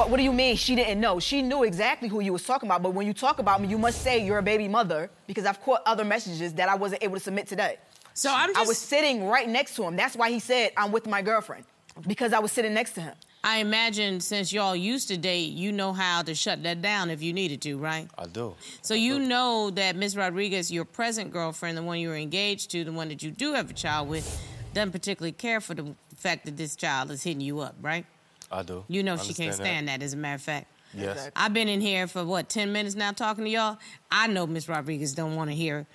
What, 0.00 0.08
what 0.08 0.16
do 0.16 0.22
you 0.22 0.32
mean 0.32 0.56
she 0.56 0.74
didn't 0.76 0.98
know? 0.98 1.20
She 1.20 1.42
knew 1.42 1.62
exactly 1.62 2.08
who 2.08 2.20
you 2.20 2.32
was 2.32 2.42
talking 2.42 2.66
about, 2.66 2.82
but 2.82 2.94
when 2.94 3.06
you 3.06 3.12
talk 3.12 3.38
about 3.38 3.60
me, 3.60 3.68
you 3.68 3.76
must 3.76 4.00
say 4.00 4.24
you're 4.24 4.38
a 4.38 4.42
baby 4.42 4.66
mother 4.66 5.10
because 5.26 5.44
I've 5.44 5.60
caught 5.60 5.82
other 5.84 6.06
messages 6.06 6.54
that 6.54 6.70
I 6.70 6.74
wasn't 6.74 7.04
able 7.04 7.16
to 7.16 7.20
submit 7.20 7.46
today. 7.46 7.76
So 8.14 8.32
I'm 8.34 8.56
I 8.56 8.62
was 8.62 8.78
sitting 8.78 9.26
right 9.26 9.46
next 9.46 9.76
to 9.76 9.82
him. 9.82 9.96
That's 9.96 10.16
why 10.16 10.30
he 10.30 10.38
said 10.38 10.70
I'm 10.74 10.90
with 10.90 11.06
my 11.06 11.20
girlfriend 11.20 11.64
because 12.06 12.32
I 12.32 12.38
was 12.38 12.50
sitting 12.50 12.72
next 12.72 12.92
to 12.92 13.02
him. 13.02 13.14
I 13.44 13.58
imagine 13.58 14.20
since 14.20 14.54
y'all 14.54 14.74
used 14.74 15.08
to 15.08 15.18
date, 15.18 15.52
you 15.52 15.70
know 15.70 15.92
how 15.92 16.22
to 16.22 16.34
shut 16.34 16.62
that 16.62 16.80
down 16.80 17.10
if 17.10 17.22
you 17.22 17.34
needed 17.34 17.60
to, 17.60 17.76
right? 17.76 18.08
I 18.16 18.24
do. 18.24 18.54
So 18.80 18.94
you 18.94 19.18
know 19.18 19.68
that 19.68 19.96
Ms. 19.96 20.16
Rodriguez, 20.16 20.72
your 20.72 20.86
present 20.86 21.30
girlfriend, 21.30 21.76
the 21.76 21.82
one 21.82 21.98
you 21.98 22.08
were 22.08 22.16
engaged 22.16 22.70
to, 22.70 22.84
the 22.84 22.92
one 22.92 23.08
that 23.08 23.22
you 23.22 23.30
do 23.30 23.52
have 23.52 23.68
a 23.68 23.74
child 23.74 24.08
with, 24.08 24.42
doesn't 24.72 24.92
particularly 24.92 25.32
care 25.32 25.60
for 25.60 25.74
the 25.74 25.94
fact 26.16 26.46
that 26.46 26.56
this 26.56 26.74
child 26.74 27.10
is 27.10 27.22
hitting 27.22 27.42
you 27.42 27.60
up, 27.60 27.74
right? 27.82 28.06
I 28.50 28.62
do. 28.62 28.84
You 28.88 29.02
know 29.02 29.16
she 29.16 29.34
can't 29.34 29.54
stand 29.54 29.88
that. 29.88 30.02
as 30.02 30.12
a 30.12 30.16
matter 30.16 30.34
of 30.36 30.42
fact. 30.42 30.66
Yes. 30.92 31.10
Exactly. 31.10 31.32
I've 31.36 31.54
been 31.54 31.68
in 31.68 31.80
here 31.80 32.06
for 32.08 32.24
what, 32.24 32.48
10 32.48 32.72
minutes 32.72 32.96
now 32.96 33.12
talking 33.12 33.44
to 33.44 33.50
y'all? 33.50 33.78
I 34.10 34.26
know 34.26 34.46
Ms. 34.46 34.68
Rodriguez 34.68 35.14
don't 35.14 35.36
want 35.36 35.50
to 35.50 35.56
hear 35.56 35.86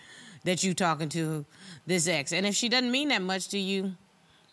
that 0.45 0.63
you 0.63 0.73
talking 0.73 1.09
to 1.09 1.45
this 1.85 2.07
ex. 2.07 2.31
And 2.31 2.45
if 2.45 2.55
she 2.55 2.69
doesn't 2.69 2.91
mean 2.91 3.09
that 3.09 3.21
much 3.21 3.49
to 3.49 3.57
you, 3.59 3.93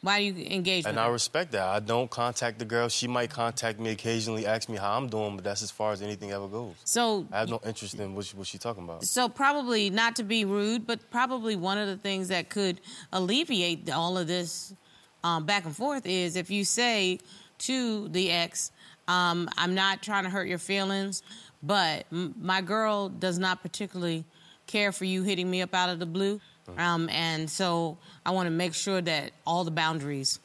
why 0.01 0.19
do 0.19 0.25
you 0.25 0.47
engage 0.51 0.85
And 0.85 0.97
with 0.97 1.03
I 1.05 1.07
her? 1.07 1.13
respect 1.13 1.53
that. 1.53 1.63
I 1.65 1.79
don't 1.79 2.11
contact 2.11 2.59
the 2.59 2.65
girl. 2.65 2.89
She 2.89 3.07
might 3.07 3.31
contact 3.31 3.79
me 3.79 3.91
occasionally, 3.91 4.47
ask 4.47 4.69
me 4.69 4.77
how 4.77 4.97
I'm 4.97 5.07
doing, 5.09 5.37
but 5.37 5.45
that's 5.45 5.63
as 5.63 5.71
far 5.71 5.93
as 5.93 6.03
anything 6.03 6.33
ever 6.33 6.49
goes. 6.49 6.75
So 6.83 7.25
I 7.31 7.39
have 7.41 7.51
no 7.51 7.61
interest 7.65 7.95
in 7.95 8.17
what 8.17 8.25
she, 8.25 8.37
what 8.37 8.49
she 8.49 8.59
talking 8.59 8.83
about. 8.83 9.05
So 9.05 9.29
probably 9.29 9.91
not 9.91 10.17
to 10.17 10.25
be 10.25 10.45
rude, 10.45 10.89
but 10.89 11.09
probably 11.13 11.55
one 11.55 11.79
of 11.79 11.87
the 11.87 11.97
things 11.97 12.29
that 12.29 12.51
could 12.51 12.81
alleviate 13.13 13.89
all 13.93 14.19
of 14.19 14.27
this 14.27 14.75
um, 15.23 15.47
back 15.47 15.67
and 15.67 15.77
forth 15.77 16.05
is 16.05 16.35
if 16.35 16.51
you 16.51 16.65
say 16.65 17.21
to 17.67 18.09
the 18.09 18.31
ex, 18.31 18.71
um, 19.09 19.49
"I'm 19.57 19.75
not 19.75 20.03
trying 20.03 20.25
to 20.25 20.31
hurt 20.31 20.49
your 20.49 20.59
feelings, 20.59 21.23
but 21.63 22.07
m- 22.13 22.35
my 22.41 22.61
girl 22.61 23.09
does 23.09 23.39
not 23.39 23.63
particularly 23.63 24.25
care 24.67 24.93
for 24.93 25.05
you 25.05 25.23
hitting 25.23 25.51
me 25.51 25.63
up 25.63 25.75
out 25.75 25.89
of 25.91 25.99
the 25.99 26.07
blue, 26.07 26.41
um, 26.79 27.09
and 27.11 27.51
so 27.51 27.99
I 28.25 28.31
want 28.31 28.47
to 28.47 28.51
make 28.51 28.75
sure 28.75 29.01
that 29.01 29.33
all 29.47 29.65
the 29.65 29.71
boundaries." 29.71 30.39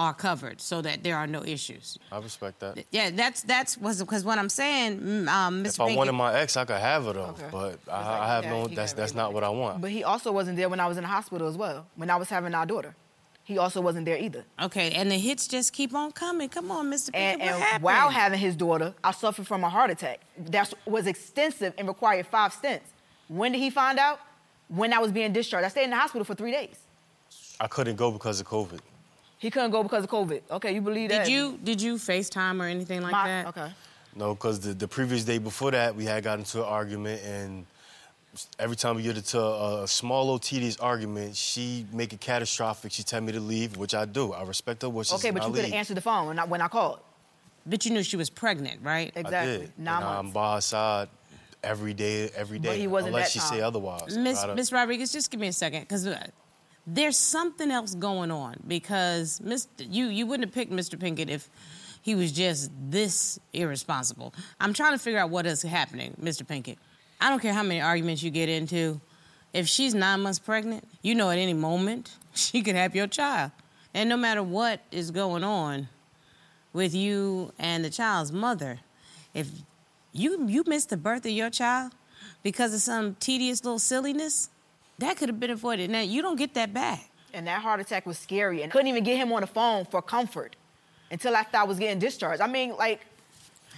Are 0.00 0.14
covered 0.14 0.60
so 0.60 0.80
that 0.82 1.02
there 1.02 1.16
are 1.16 1.26
no 1.26 1.42
issues. 1.42 1.98
I 2.12 2.18
respect 2.20 2.60
that. 2.60 2.84
Yeah, 2.92 3.10
that's 3.10 3.42
that's 3.42 3.76
was 3.76 3.98
because 4.00 4.22
what 4.24 4.38
I'm 4.38 4.48
saying, 4.48 5.00
mm, 5.00 5.26
um, 5.26 5.64
Mr. 5.64 5.66
If 5.74 5.80
I 5.80 5.88
Pinkett- 5.90 5.96
wanted 5.96 6.12
my 6.12 6.34
ex, 6.38 6.56
I 6.56 6.64
could 6.66 6.76
have 6.76 7.04
her 7.06 7.14
though. 7.14 7.20
Okay. 7.36 7.46
But 7.50 7.80
like, 7.88 7.88
I, 7.90 8.20
I 8.22 8.26
have 8.28 8.44
yeah, 8.44 8.50
no. 8.50 8.66
he 8.68 8.76
That's 8.76 8.92
got 8.92 8.96
that's 9.00 9.10
raped. 9.10 9.16
not 9.16 9.32
what 9.34 9.42
I 9.42 9.48
want. 9.48 9.80
But 9.80 9.90
he 9.90 10.04
also 10.04 10.30
wasn't 10.30 10.56
there 10.56 10.68
when 10.68 10.78
I 10.78 10.86
was 10.86 10.98
in 10.98 11.02
the 11.02 11.08
hospital 11.08 11.48
as 11.48 11.56
well. 11.56 11.84
When 11.96 12.10
I 12.10 12.14
was 12.16 12.28
having 12.28 12.54
our 12.54 12.64
daughter, 12.64 12.94
he 13.48 13.56
also 13.56 13.80
wasn't 13.80 14.04
there 14.04 14.18
either. 14.18 14.44
Okay, 14.60 14.90
and 14.92 15.10
the 15.10 15.16
hits 15.16 15.48
just 15.48 15.72
keep 15.72 15.94
on 15.94 16.12
coming. 16.12 16.50
Come 16.50 16.70
on, 16.70 16.90
Mr. 16.90 17.08
Pinkett, 17.10 17.14
And, 17.14 17.40
what 17.40 17.48
and 17.50 17.62
happened? 17.62 17.82
while 17.82 18.10
having 18.10 18.38
his 18.38 18.54
daughter, 18.54 18.92
I 19.02 19.12
suffered 19.12 19.46
from 19.46 19.64
a 19.64 19.70
heart 19.70 19.90
attack 19.90 20.20
that 20.50 20.70
was 20.84 21.06
extensive 21.06 21.72
and 21.78 21.88
required 21.88 22.26
five 22.26 22.52
stents. 22.52 22.82
When 23.26 23.52
did 23.52 23.58
he 23.62 23.70
find 23.70 23.98
out? 23.98 24.20
When 24.68 24.92
I 24.92 24.98
was 24.98 25.12
being 25.12 25.32
discharged. 25.32 25.64
I 25.64 25.68
stayed 25.70 25.84
in 25.84 25.90
the 25.90 25.96
hospital 25.96 26.26
for 26.26 26.34
three 26.34 26.52
days. 26.52 26.76
I 27.58 27.68
couldn't 27.68 27.96
go 27.96 28.10
because 28.10 28.38
of 28.38 28.46
COVID. 28.46 28.80
He 29.38 29.50
couldn't 29.50 29.70
go 29.70 29.82
because 29.82 30.04
of 30.04 30.10
COVID. 30.10 30.42
Okay, 30.50 30.74
you 30.74 30.82
believe 30.82 31.08
that? 31.08 31.24
did 31.24 31.32
you 31.32 31.58
did 31.64 31.80
you 31.80 31.94
FaceTime 31.94 32.60
or 32.60 32.66
anything 32.66 33.00
like 33.00 33.12
My- 33.12 33.26
that? 33.28 33.46
Okay. 33.46 33.70
No, 34.14 34.34
because 34.34 34.60
the, 34.60 34.74
the 34.74 34.88
previous 34.88 35.24
day 35.24 35.38
before 35.38 35.70
that, 35.70 35.96
we 35.96 36.04
had 36.04 36.22
got 36.22 36.38
into 36.38 36.58
an 36.58 36.68
argument, 36.68 37.22
and 37.24 37.64
every 38.58 38.76
time 38.76 38.96
we 38.96 39.02
get 39.02 39.16
into 39.16 39.40
a, 39.40 39.82
a 39.84 39.88
small, 39.88 40.24
little 40.24 40.38
tedious 40.38 40.76
argument, 40.78 41.36
she 41.36 41.86
make 41.92 42.12
it 42.12 42.20
catastrophic. 42.20 42.92
She 42.92 43.02
tell 43.02 43.20
me 43.20 43.32
to 43.32 43.40
leave, 43.40 43.76
which 43.76 43.94
I 43.94 44.04
do. 44.04 44.32
I 44.32 44.42
respect 44.44 44.82
her 44.82 44.88
wishes. 44.88 45.14
Okay, 45.14 45.30
but 45.30 45.42
you 45.44 45.50
could 45.50 45.60
have 45.60 45.64
leave. 45.66 45.74
answered 45.74 45.96
the 45.96 46.00
phone 46.00 46.26
when 46.28 46.38
I, 46.38 46.44
when 46.44 46.60
I 46.60 46.68
called. 46.68 47.00
But 47.66 47.84
you 47.84 47.92
knew 47.92 48.02
she 48.02 48.16
was 48.16 48.30
pregnant, 48.30 48.80
right? 48.82 49.08
Exactly. 49.14 49.24
I 49.24 49.40
Exactly. 49.42 49.66
did. 49.66 49.78
Nine 49.78 49.96
and 49.96 50.04
I'm 50.04 50.14
months. 50.26 50.32
by 50.34 50.54
her 50.54 50.60
side 50.60 51.08
every 51.62 51.94
day, 51.94 52.30
every 52.34 52.58
day. 52.58 52.68
But 52.70 52.78
he 52.78 52.86
wasn't 52.86 53.14
unless 53.14 53.34
that 53.34 53.40
she 53.40 53.46
time. 53.48 53.58
say 53.58 53.60
otherwise. 53.60 54.16
Miss 54.16 54.44
Miss 54.54 54.72
Rodriguez, 54.72 55.12
just 55.12 55.30
give 55.30 55.40
me 55.40 55.48
a 55.48 55.52
second, 55.52 55.80
because 55.82 56.06
uh, 56.06 56.26
there's 56.86 57.18
something 57.18 57.70
else 57.70 57.94
going 57.94 58.30
on. 58.30 58.56
Because 58.66 59.40
Mr. 59.44 59.68
you 59.78 60.06
you 60.06 60.26
wouldn't 60.26 60.48
have 60.48 60.54
picked 60.54 60.72
Mr. 60.72 60.98
Pinkett 60.98 61.28
if 61.28 61.50
he 62.00 62.14
was 62.14 62.32
just 62.32 62.70
this 62.90 63.38
irresponsible. 63.52 64.32
I'm 64.60 64.72
trying 64.72 64.92
to 64.92 64.98
figure 64.98 65.18
out 65.18 65.28
what 65.30 65.44
is 65.44 65.60
happening, 65.62 66.16
Mr. 66.22 66.44
Pinkett. 66.46 66.78
I 67.20 67.30
don't 67.30 67.40
care 67.40 67.52
how 67.52 67.62
many 67.62 67.80
arguments 67.80 68.22
you 68.22 68.30
get 68.30 68.48
into. 68.48 69.00
If 69.52 69.66
she's 69.66 69.94
nine 69.94 70.20
months 70.20 70.38
pregnant, 70.38 70.86
you 71.02 71.14
know 71.14 71.30
at 71.30 71.38
any 71.38 71.54
moment 71.54 72.16
she 72.34 72.62
could 72.62 72.74
have 72.74 72.94
your 72.94 73.06
child, 73.06 73.50
and 73.94 74.08
no 74.08 74.16
matter 74.16 74.42
what 74.42 74.80
is 74.90 75.10
going 75.10 75.42
on 75.44 75.88
with 76.72 76.94
you 76.94 77.52
and 77.58 77.84
the 77.84 77.90
child's 77.90 78.30
mother, 78.30 78.80
if 79.34 79.48
you 80.12 80.46
you 80.46 80.64
missed 80.66 80.90
the 80.90 80.96
birth 80.96 81.24
of 81.24 81.32
your 81.32 81.50
child 81.50 81.92
because 82.42 82.74
of 82.74 82.80
some 82.80 83.14
tedious 83.16 83.64
little 83.64 83.78
silliness, 83.78 84.50
that 84.98 85.16
could 85.16 85.28
have 85.28 85.40
been 85.40 85.50
avoided. 85.50 85.90
Now 85.90 86.00
you 86.00 86.22
don't 86.22 86.36
get 86.36 86.54
that 86.54 86.72
back. 86.72 87.10
And 87.34 87.46
that 87.46 87.60
heart 87.62 87.80
attack 87.80 88.06
was 88.06 88.18
scary, 88.18 88.62
and 88.62 88.72
couldn't 88.72 88.86
even 88.88 89.04
get 89.04 89.16
him 89.16 89.32
on 89.32 89.42
the 89.42 89.46
phone 89.46 89.84
for 89.84 90.00
comfort 90.00 90.56
until 91.10 91.34
after 91.36 91.56
I 91.56 91.64
was 91.64 91.78
getting 91.78 91.98
discharged. 91.98 92.40
I 92.40 92.46
mean, 92.46 92.76
like, 92.76 93.00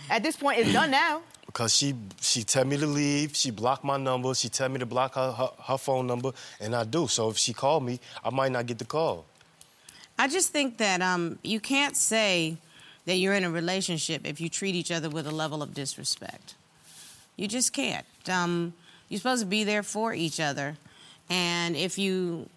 at 0.08 0.22
this 0.22 0.36
point, 0.36 0.58
it's 0.58 0.72
done 0.72 0.90
now. 0.90 1.22
Because 1.50 1.76
she 1.76 1.96
she 2.20 2.44
tell 2.44 2.64
me 2.64 2.76
to 2.76 2.86
leave, 2.86 3.34
she 3.34 3.50
blocked 3.50 3.82
my 3.82 3.96
number, 3.96 4.32
she 4.34 4.48
tell 4.48 4.68
me 4.68 4.78
to 4.78 4.86
block 4.86 5.16
her, 5.16 5.32
her, 5.32 5.50
her 5.64 5.78
phone 5.78 6.06
number, 6.06 6.30
and 6.60 6.76
I 6.76 6.84
do. 6.84 7.08
So 7.08 7.30
if 7.30 7.38
she 7.38 7.52
called 7.52 7.82
me, 7.82 7.98
I 8.24 8.30
might 8.30 8.52
not 8.52 8.66
get 8.66 8.78
the 8.78 8.84
call. 8.84 9.24
I 10.16 10.28
just 10.28 10.50
think 10.52 10.78
that 10.78 11.02
um, 11.02 11.40
you 11.42 11.58
can't 11.58 11.96
say 11.96 12.56
that 13.06 13.16
you're 13.16 13.34
in 13.34 13.42
a 13.42 13.50
relationship 13.50 14.20
if 14.24 14.40
you 14.40 14.48
treat 14.48 14.76
each 14.76 14.92
other 14.92 15.10
with 15.10 15.26
a 15.26 15.32
level 15.32 15.60
of 15.60 15.74
disrespect. 15.74 16.54
You 17.36 17.48
just 17.48 17.72
can't. 17.72 18.06
Um, 18.28 18.72
you're 19.08 19.18
supposed 19.18 19.42
to 19.42 19.48
be 19.48 19.64
there 19.64 19.82
for 19.82 20.14
each 20.14 20.38
other, 20.38 20.76
and 21.28 21.74
if 21.74 21.98
you, 21.98 22.48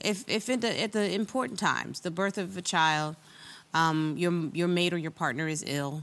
if 0.00 0.28
if 0.28 0.48
at 0.48 0.62
the, 0.62 0.82
at 0.82 0.90
the 0.90 1.14
important 1.14 1.60
times, 1.60 2.00
the 2.00 2.10
birth 2.10 2.38
of 2.38 2.56
a 2.56 2.62
child, 2.62 3.14
um, 3.72 4.16
your 4.18 4.32
your 4.52 4.66
mate 4.66 4.92
or 4.92 4.98
your 4.98 5.12
partner 5.12 5.46
is 5.46 5.62
ill. 5.64 6.02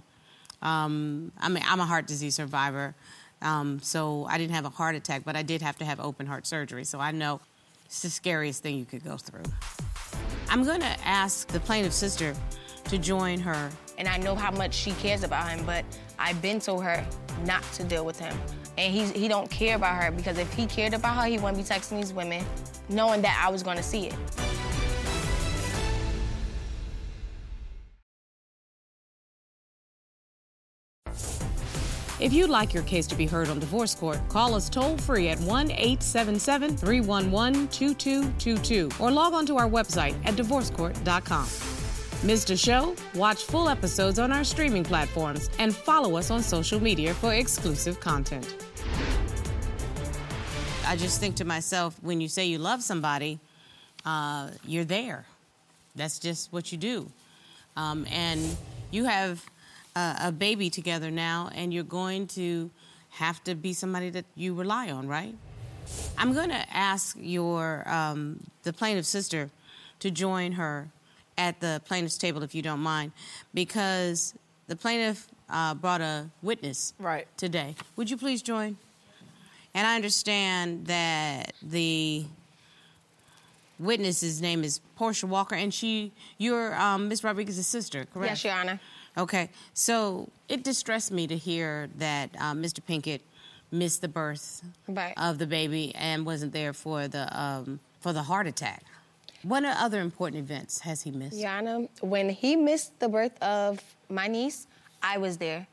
Um, 0.62 1.32
I 1.40 1.50
mean, 1.50 1.64
I'm 1.68 1.80
a 1.80 1.86
heart 1.86 2.08
disease 2.08 2.36
survivor, 2.36 2.96
um, 3.42 3.80
so 3.82 4.26
I 4.30 4.38
didn't 4.38 4.56
have 4.56 4.66
a 4.66 4.70
heart 4.70 4.96
attack, 4.96 5.24
but 5.26 5.36
I 5.36 5.44
did 5.44 5.62
have 5.62 5.78
to 5.78 5.86
have 5.86 6.00
open 6.00 6.26
heart 6.26 6.48
surgery. 6.48 6.84
So 6.84 7.00
I 7.00 7.12
know 7.12 7.42
it's 7.86 8.02
the 8.02 8.10
scariest 8.10 8.64
thing 8.64 8.78
you 8.78 8.86
could 8.86 9.04
go 9.04 9.18
through. 9.18 9.44
I'm 10.50 10.64
going 10.64 10.82
to 10.82 10.98
ask 11.06 11.48
the 11.48 11.60
plaintiff's 11.60 11.96
sister 11.96 12.36
to 12.86 12.98
join 12.98 13.40
her. 13.40 13.70
And 13.98 14.08
I 14.08 14.18
know 14.18 14.36
how 14.36 14.52
much 14.52 14.74
she 14.74 14.92
cares 14.92 15.24
about 15.24 15.50
him, 15.50 15.66
but 15.66 15.86
I've 16.20 16.42
been 16.42 16.60
told 16.60 16.84
her 16.84 17.06
not 17.46 17.64
to 17.74 17.84
deal 17.84 18.06
with 18.06 18.20
him. 18.20 18.36
And 18.78 18.94
he's, 18.94 19.12
he 19.12 19.28
don't 19.28 19.50
care 19.50 19.76
about 19.76 20.04
her 20.04 20.12
because 20.12 20.38
if 20.38 20.52
he 20.54 20.66
cared 20.66 20.94
about 20.94 21.16
her, 21.24 21.30
he 21.30 21.38
wouldn't 21.38 21.58
be 21.58 21.64
texting 21.64 22.02
these 22.02 22.14
women, 22.14 22.44
knowing 22.90 23.22
that 23.22 23.42
I 23.44 23.50
was 23.50 23.64
going 23.64 23.78
to 23.78 23.84
see 23.84 24.08
it. 24.08 24.16
If 32.18 32.32
you'd 32.32 32.50
like 32.50 32.74
your 32.74 32.84
case 32.84 33.08
to 33.08 33.16
be 33.16 33.26
heard 33.26 33.50
on 33.50 33.60
divorce 33.60 33.94
court, 33.94 34.20
call 34.30 34.56
us 34.56 34.70
toll 34.70 34.98
free 34.98 35.28
at 35.28 35.40
1 35.42 35.72
877 35.72 36.78
311 36.78 37.68
2222 37.68 38.90
or 39.02 39.12
log 39.12 39.34
on 39.34 39.46
to 39.48 39.58
our 39.58 39.68
website 39.70 40.16
at 40.26 40.36
divorcecourt.com. 40.36 41.46
Missed 42.26 42.50
a 42.52 42.56
show? 42.56 42.96
Watch 43.16 43.44
full 43.44 43.68
episodes 43.68 44.18
on 44.18 44.32
our 44.32 44.46
streaming 44.46 44.86
platforms 44.86 45.50
and 45.60 45.76
follow 45.76 46.16
us 46.16 46.32
on 46.32 46.42
social 46.42 46.82
media 46.82 47.14
for 47.14 47.34
exclusive 47.34 48.00
content. 48.00 48.56
I 50.88 50.96
just 50.96 51.20
think 51.20 51.36
to 51.36 51.46
myself, 51.46 51.98
when 52.02 52.22
you 52.22 52.30
say 52.30 52.46
you 52.46 52.60
love 52.60 52.82
somebody, 52.82 53.40
uh, 54.06 54.52
you're 54.66 54.86
there. 54.86 55.26
That's 55.96 56.20
just 56.20 56.54
what 56.54 56.72
you 56.72 56.78
do. 56.78 57.12
Um, 57.76 58.08
and 58.10 58.56
you 58.92 59.04
have 59.04 59.44
a, 59.96 60.16
a 60.26 60.32
baby 60.32 60.70
together 60.70 61.12
now, 61.12 61.50
and 61.56 61.74
you're 61.74 61.84
going 61.84 62.28
to 62.28 62.70
have 63.12 63.44
to 63.46 63.56
be 63.56 63.74
somebody 63.74 64.10
that 64.10 64.26
you 64.36 64.54
rely 64.54 64.90
on, 64.92 65.08
right? 65.08 65.36
I'm 66.18 66.34
going 66.34 66.50
to 66.50 66.66
ask 66.76 67.16
your 67.20 67.88
um, 67.88 68.40
the 68.64 68.74
plaintiff's 68.74 69.08
sister 69.10 69.50
to 70.00 70.12
join 70.12 70.54
her 70.54 70.90
at 71.38 71.60
the 71.60 71.82
plaintiff's 71.86 72.18
table, 72.18 72.44
if 72.44 72.56
you 72.56 72.62
don't 72.62 72.80
mind, 72.80 73.12
because 73.54 74.34
the 74.68 74.76
plaintiff 74.76 75.28
uh, 75.50 75.74
brought 75.76 76.02
a 76.02 76.28
witness 76.42 76.94
Right. 77.00 77.28
today. 77.38 77.76
Would 77.96 78.10
you 78.10 78.18
please 78.18 78.42
join? 78.42 78.78
And 79.74 79.86
I 79.86 79.96
understand 79.96 80.88
that 80.88 81.54
the 81.62 82.26
witness's 83.78 84.42
name 84.42 84.64
is 84.64 84.80
Portia 84.96 85.28
Walker, 85.28 85.56
and 85.56 85.74
she, 85.74 86.12
you're 86.38 86.74
um, 86.76 87.10
Miss 87.10 87.24
Rodriguez's 87.24 87.68
sister, 87.68 88.06
correct? 88.14 88.32
Yes, 88.32 88.44
Your 88.46 88.54
Honor. 88.54 88.80
Okay, 89.18 89.50
so 89.74 90.30
it 90.50 90.64
distressed 90.64 91.12
me 91.12 91.26
to 91.28 91.38
hear 91.38 91.88
that 91.98 92.30
uh, 92.38 92.54
Mr. 92.54 92.80
Pinkett 92.88 93.22
missed 93.72 94.02
the 94.02 94.08
birth 94.08 94.62
Right. 94.88 95.14
of 95.18 95.38
the 95.38 95.48
baby 95.48 95.94
and 95.96 96.26
wasn't 96.26 96.52
there 96.54 96.74
for 96.74 97.08
the 97.08 97.26
um, 97.40 97.80
for 98.00 98.14
the 98.14 98.24
heart 98.24 98.48
attack. 98.48 98.84
What 99.44 99.64
other 99.64 100.02
important 100.02 100.40
events 100.44 100.80
has 100.82 101.04
he 101.04 101.12
missed? 101.12 101.44
Honor, 101.44 101.88
when 102.02 102.30
he 102.30 102.56
missed 102.56 103.00
the 103.00 103.08
birth 103.10 103.42
of 103.44 103.80
my 104.10 104.28
niece, 104.28 104.68
I 105.04 105.18
was 105.18 105.38
there. 105.38 105.68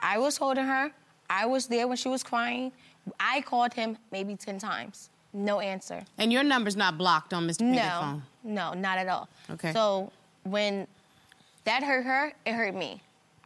I 0.00 0.18
was 0.18 0.36
holding 0.38 0.64
her. 0.64 0.90
I 1.30 1.44
was 1.46 1.66
there 1.66 1.86
when 1.86 1.96
she 1.98 2.08
was 2.08 2.22
crying. 2.22 2.72
I 3.20 3.42
called 3.42 3.74
him 3.74 3.98
maybe 4.12 4.34
10 4.36 4.58
times. 4.58 5.10
No 5.34 5.60
answer. 5.60 6.02
And 6.16 6.32
your 6.32 6.42
number's 6.42 6.76
not 6.76 6.96
blocked 6.96 7.34
on 7.34 7.46
Mr. 7.46 7.60
Pinkett's 7.60 7.76
No, 7.76 8.00
phone. 8.00 8.22
no, 8.44 8.72
not 8.74 8.96
at 8.98 9.08
all. 9.08 9.28
Okay. 9.50 9.72
So 9.72 10.10
when 10.44 10.86
that 11.68 11.82
hurt 11.82 12.04
her, 12.04 12.32
it 12.46 12.52
hurt 12.52 12.74
me. 12.74 13.00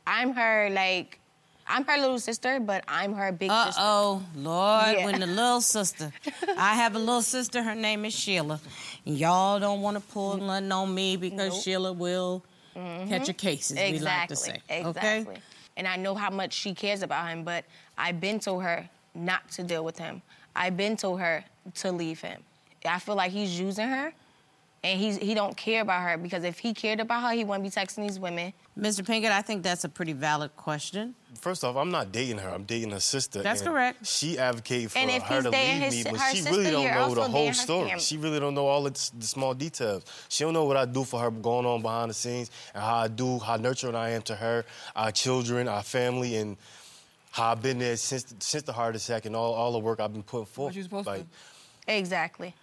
I'm 0.07 0.33
her 0.35 0.69
like, 0.71 1.19
I'm 1.67 1.85
her 1.85 1.97
little 1.99 2.19
sister, 2.19 2.59
but 2.61 2.85
I'm 2.89 3.13
her 3.15 3.31
big 3.33 3.51
Uh 3.51 3.67
sister. 3.67 3.81
oh, 3.85 4.23
Lord, 4.37 4.97
Yeah. 4.97 5.05
when 5.05 5.21
the 5.21 5.27
little 5.27 5.61
sister. 5.61 6.13
I 6.57 6.75
have 6.75 6.95
a 6.97 6.99
little 7.09 7.23
sister, 7.23 7.63
her 7.63 7.75
name 7.75 8.05
is 8.05 8.13
Sheila. 8.15 8.61
And 9.07 9.17
y'all 9.19 9.59
don't 9.61 9.81
want 9.81 9.97
to 9.97 10.03
pull 10.13 10.37
nothing 10.37 10.73
on 10.73 10.95
me 10.95 11.17
because 11.17 11.53
Nope. 11.55 11.63
Sheila 11.63 11.93
will 11.93 12.43
catch 13.09 13.27
your 13.29 13.35
cases, 13.35 13.77
we 13.79 13.99
like 13.99 14.29
to 14.29 14.37
say. 14.37 14.61
Exactly. 14.69 15.33
Okay? 15.35 15.41
And 15.77 15.87
I 15.89 15.97
know 15.97 16.15
how 16.15 16.31
much 16.31 16.53
she 16.53 16.75
cares 16.75 17.03
about 17.03 17.29
him, 17.29 17.45
but 17.45 17.65
I've 17.97 18.21
been 18.21 18.39
told 18.41 18.63
her 18.63 18.89
not 19.15 19.51
to 19.53 19.63
deal 19.63 19.85
with 19.85 19.99
him. 19.99 20.21
I've 20.55 20.77
been 20.77 20.97
told 20.97 21.21
her 21.21 21.45
to 21.77 21.93
leave 21.93 22.21
him. 22.21 22.43
I 22.85 22.99
feel 22.99 23.15
like 23.15 23.31
he's 23.33 23.59
using 23.59 23.89
her, 23.89 24.13
and 24.85 24.99
he's 24.99 25.17
he 25.19 25.35
don't 25.35 25.57
care 25.57 25.83
about 25.83 26.03
her 26.03 26.17
because 26.19 26.43
if 26.45 26.59
he 26.59 26.75
cared 26.75 26.99
about 27.01 27.23
her, 27.23 27.33
he 27.33 27.45
wouldn't 27.45 27.63
be 27.65 27.71
texting 27.71 28.07
these 28.07 28.19
women. 28.19 28.53
Mr. 28.79 29.03
Pinkett, 29.07 29.31
I 29.31 29.43
think 29.43 29.63
that's 29.63 29.85
a 29.85 29.89
pretty 29.89 30.13
valid 30.13 30.57
question. 30.57 31.15
First 31.41 31.63
off, 31.63 31.77
I'm 31.77 31.91
not 31.91 32.11
dating 32.11 32.39
her. 32.39 32.49
I'm 32.49 32.65
dating 32.65 32.91
her 32.91 33.01
sister. 33.01 33.43
That's 33.43 33.63
correct. 33.63 34.07
She 34.07 34.39
advocated 34.39 34.91
for 34.93 34.99
And 34.99 35.11
if 35.11 35.23
her 35.25 35.35
he's 35.37 35.45
to 35.45 35.51
dating 35.51 35.81
leave 35.83 35.93
his- 35.93 36.05
me, 36.07 36.11
but 36.11 36.21
she 36.37 36.43
really 36.51 36.71
don't 36.71 36.85
know 36.95 37.15
the 37.15 37.23
whole 37.29 37.53
story. 37.53 37.89
family. 37.89 38.01
She 38.03 38.17
really 38.17 38.41
don't 38.41 38.55
know 38.55 38.67
all 38.67 38.83
the, 38.83 38.91
the 39.19 39.27
small 39.27 39.55
details. 39.55 40.05
She 40.29 40.43
don't 40.45 40.53
know 40.55 40.65
what 40.65 40.77
I 40.77 40.85
do 40.85 41.05
for 41.05 41.21
her 41.21 41.31
going 41.31 41.67
on 41.67 41.83
behind 41.83 42.11
the 42.11 42.15
scenes 42.15 42.51
and 42.75 42.83
how 42.83 42.97
I 42.97 43.09
do, 43.09 43.39
how 43.39 43.57
nurturing 43.57 43.95
I 43.95 44.11
am 44.11 44.23
to 44.23 44.35
her, 44.35 44.65
our 44.97 45.13
children, 45.13 45.69
our 45.69 45.83
family, 45.83 46.37
and 46.37 46.57
how 47.31 47.53
I've 47.53 47.63
been 47.63 47.79
there 47.79 47.97
since 47.97 48.35
since 48.41 48.63
the 48.65 48.73
heart 48.73 48.97
attack 48.97 49.27
and 49.27 49.35
all, 49.37 49.53
all 49.55 49.73
the 49.73 49.79
work 49.79 50.01
I've 50.01 50.13
been 50.13 50.23
putting 50.23 50.47
forth. 50.47 50.69
What 50.71 50.75
you 50.77 50.83
supposed 50.83 51.07
to 51.07 51.13
like, 51.13 51.25
Exactly. 51.89 52.55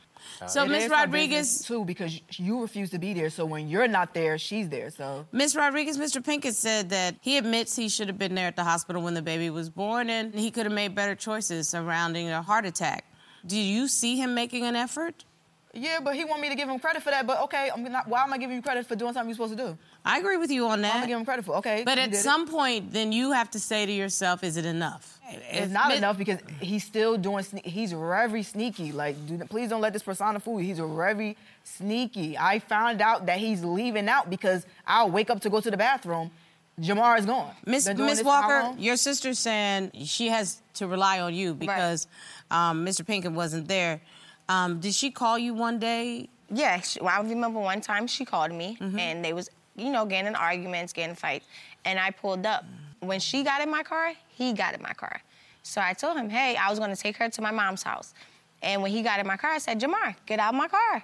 Uh, 0.42 0.48
so, 0.48 0.64
It 0.64 0.70
Ms. 0.70 0.90
Rodriguez, 0.90 1.66
too 1.66 1.86
because 1.86 2.20
you 2.34 2.62
refuse 2.62 2.90
to 2.92 3.00
be 3.00 3.14
there. 3.14 3.30
So 3.30 3.46
when 3.46 3.68
you're 3.68 3.88
not 3.88 4.14
there, 4.14 4.38
she's 4.38 4.70
there. 4.70 4.90
So 4.90 5.26
Ms. 5.32 5.56
Rodriguez, 5.56 5.98
Mr. 5.98 6.24
Pinkett 6.24 6.54
said 6.54 6.90
that 6.90 7.16
he 7.22 7.38
admits 7.38 7.76
he 7.76 7.90
should 7.90 8.08
have 8.08 8.18
been 8.18 8.36
there 8.36 8.48
at 8.48 8.56
the 8.56 8.64
hospital 8.64 9.02
when 9.02 9.14
the 9.14 9.22
baby 9.22 9.50
was 9.50 9.70
born 9.70 10.10
and 10.10 10.34
he 10.34 10.52
could 10.52 10.66
have 10.66 10.74
made 10.74 10.96
better 10.96 11.16
choices 11.16 11.68
surrounding 11.70 12.30
a 12.30 12.42
heart 12.42 12.66
attack. 12.66 13.06
Do 13.46 13.58
you 13.58 13.88
see 13.88 14.18
him 14.18 14.34
making 14.34 14.66
an 14.66 14.76
effort? 14.76 15.24
Yeah, 15.74 16.00
but 16.04 16.16
he 16.16 16.26
want 16.26 16.42
me 16.42 16.50
to 16.50 16.56
give 16.56 16.68
him 16.68 16.80
credit 16.80 17.04
for 17.04 17.12
that. 17.12 17.28
But 17.28 17.42
okay, 17.44 17.70
I'm 17.74 17.84
not. 17.84 18.08
Why 18.08 18.24
am 18.24 18.34
I 18.34 18.38
giving 18.38 18.56
you 18.56 18.62
credit 18.62 18.86
for 18.88 18.96
doing 18.96 19.14
something 19.14 19.30
you're 19.30 19.36
supposed 19.36 19.58
to 19.58 19.64
do? 19.72 19.78
I 20.04 20.20
agree 20.20 20.38
with 20.38 20.50
you 20.50 20.66
on 20.68 20.82
Why 20.82 20.88
am 20.88 20.96
I 20.98 21.00
that. 21.02 21.08
giving 21.08 21.20
him 21.20 21.26
credit 21.26 21.46
for? 21.46 21.56
Okay, 21.58 21.84
But 21.86 22.00
at 22.00 22.12
did 22.12 22.20
it. 22.20 22.24
some 22.24 22.48
point, 22.48 22.92
then 22.92 23.12
you 23.12 23.32
have 23.34 23.52
to 23.52 23.60
say 23.60 23.86
to 23.86 23.92
yourself, 23.92 24.44
is 24.44 24.58
it 24.58 24.66
enough? 24.66 25.20
It's 25.52 25.72
not 25.72 25.94
enough 25.94 26.18
because 26.18 26.40
he's 26.60 26.84
still 26.84 27.16
doing. 27.18 27.44
Sne- 27.44 27.64
he's 27.66 27.92
very 27.92 28.42
sneaky. 28.42 28.92
Like, 28.92 29.16
do, 29.28 29.38
please 29.46 29.70
don't 29.70 29.82
let 29.82 29.94
this 29.94 30.02
persona 30.02 30.40
fool 30.40 30.60
you. 30.60 30.66
He's 30.66 30.80
very 30.80 31.38
sneaky. 31.64 32.36
I 32.38 32.60
found 32.60 33.02
out 33.02 33.28
that 33.28 33.38
he's 33.38 33.64
leaving 33.64 34.10
out 34.10 34.30
because 34.30 34.66
I'll 34.88 35.12
wake 35.12 35.30
up 35.30 35.42
to 35.42 35.50
go 35.50 35.60
to 35.62 35.70
the 35.70 35.78
bathroom. 35.78 36.32
Jamar 36.80 37.20
is 37.20 37.26
gone. 37.26 37.52
Miss 37.66 37.88
Miss 37.88 37.98
this 37.98 38.22
for 38.22 38.32
how 38.32 38.64
Walker, 38.70 38.80
your 38.80 38.96
sister's 38.96 39.38
saying 39.38 39.92
she 40.06 40.30
has 40.30 40.62
to 40.76 40.88
rely 40.88 41.20
on 41.20 41.34
you 41.34 41.54
because 41.54 42.08
um, 42.50 42.86
Mr. 42.86 43.06
Pinkett 43.06 43.34
wasn't 43.34 43.68
there. 43.68 44.00
Um, 44.50 44.80
did 44.80 44.94
she 44.96 45.12
call 45.12 45.38
you 45.38 45.54
one 45.54 45.80
day? 45.80 46.28
Yeah, 46.52 46.82
she, 46.82 47.00
well, 47.00 47.10
I 47.10 47.22
remember 47.22 47.60
one 47.60 47.80
time 47.82 48.08
she 48.08 48.26
called 48.26 48.52
me 48.52 48.78
and 48.98 49.24
they 49.24 49.32
was, 49.32 49.50
you 49.76 49.92
know, 49.92 50.06
getting 50.06 50.28
in 50.28 50.36
arguments, 50.36 50.92
getting 50.92 51.16
fights, 51.16 51.46
and 51.86 52.00
I 52.00 52.10
pulled 52.10 52.46
up. 52.46 52.66
When 53.02 53.20
she 53.20 53.44
got 53.44 53.62
in 53.62 53.70
my 53.70 53.84
car, 53.84 54.14
he 54.28 54.52
got 54.52 54.74
in 54.74 54.82
my 54.82 54.94
car. 54.94 55.22
So 55.62 55.80
I 55.80 55.94
told 55.94 56.18
him, 56.18 56.30
hey, 56.30 56.56
I 56.56 56.70
was 56.70 56.80
gonna 56.80 56.96
take 56.96 57.16
her 57.18 57.30
to 57.30 57.42
my 57.42 57.52
mom's 57.52 57.84
house. 57.84 58.14
And 58.62 58.82
when 58.82 58.92
he 58.92 59.04
got 59.04 59.20
in 59.20 59.28
my 59.28 59.38
car, 59.38 59.52
I 59.52 59.60
said, 59.60 59.80
Jamar, 59.80 60.16
get 60.26 60.40
out 60.40 60.54
of 60.54 60.58
my 60.58 60.68
car. 60.68 61.04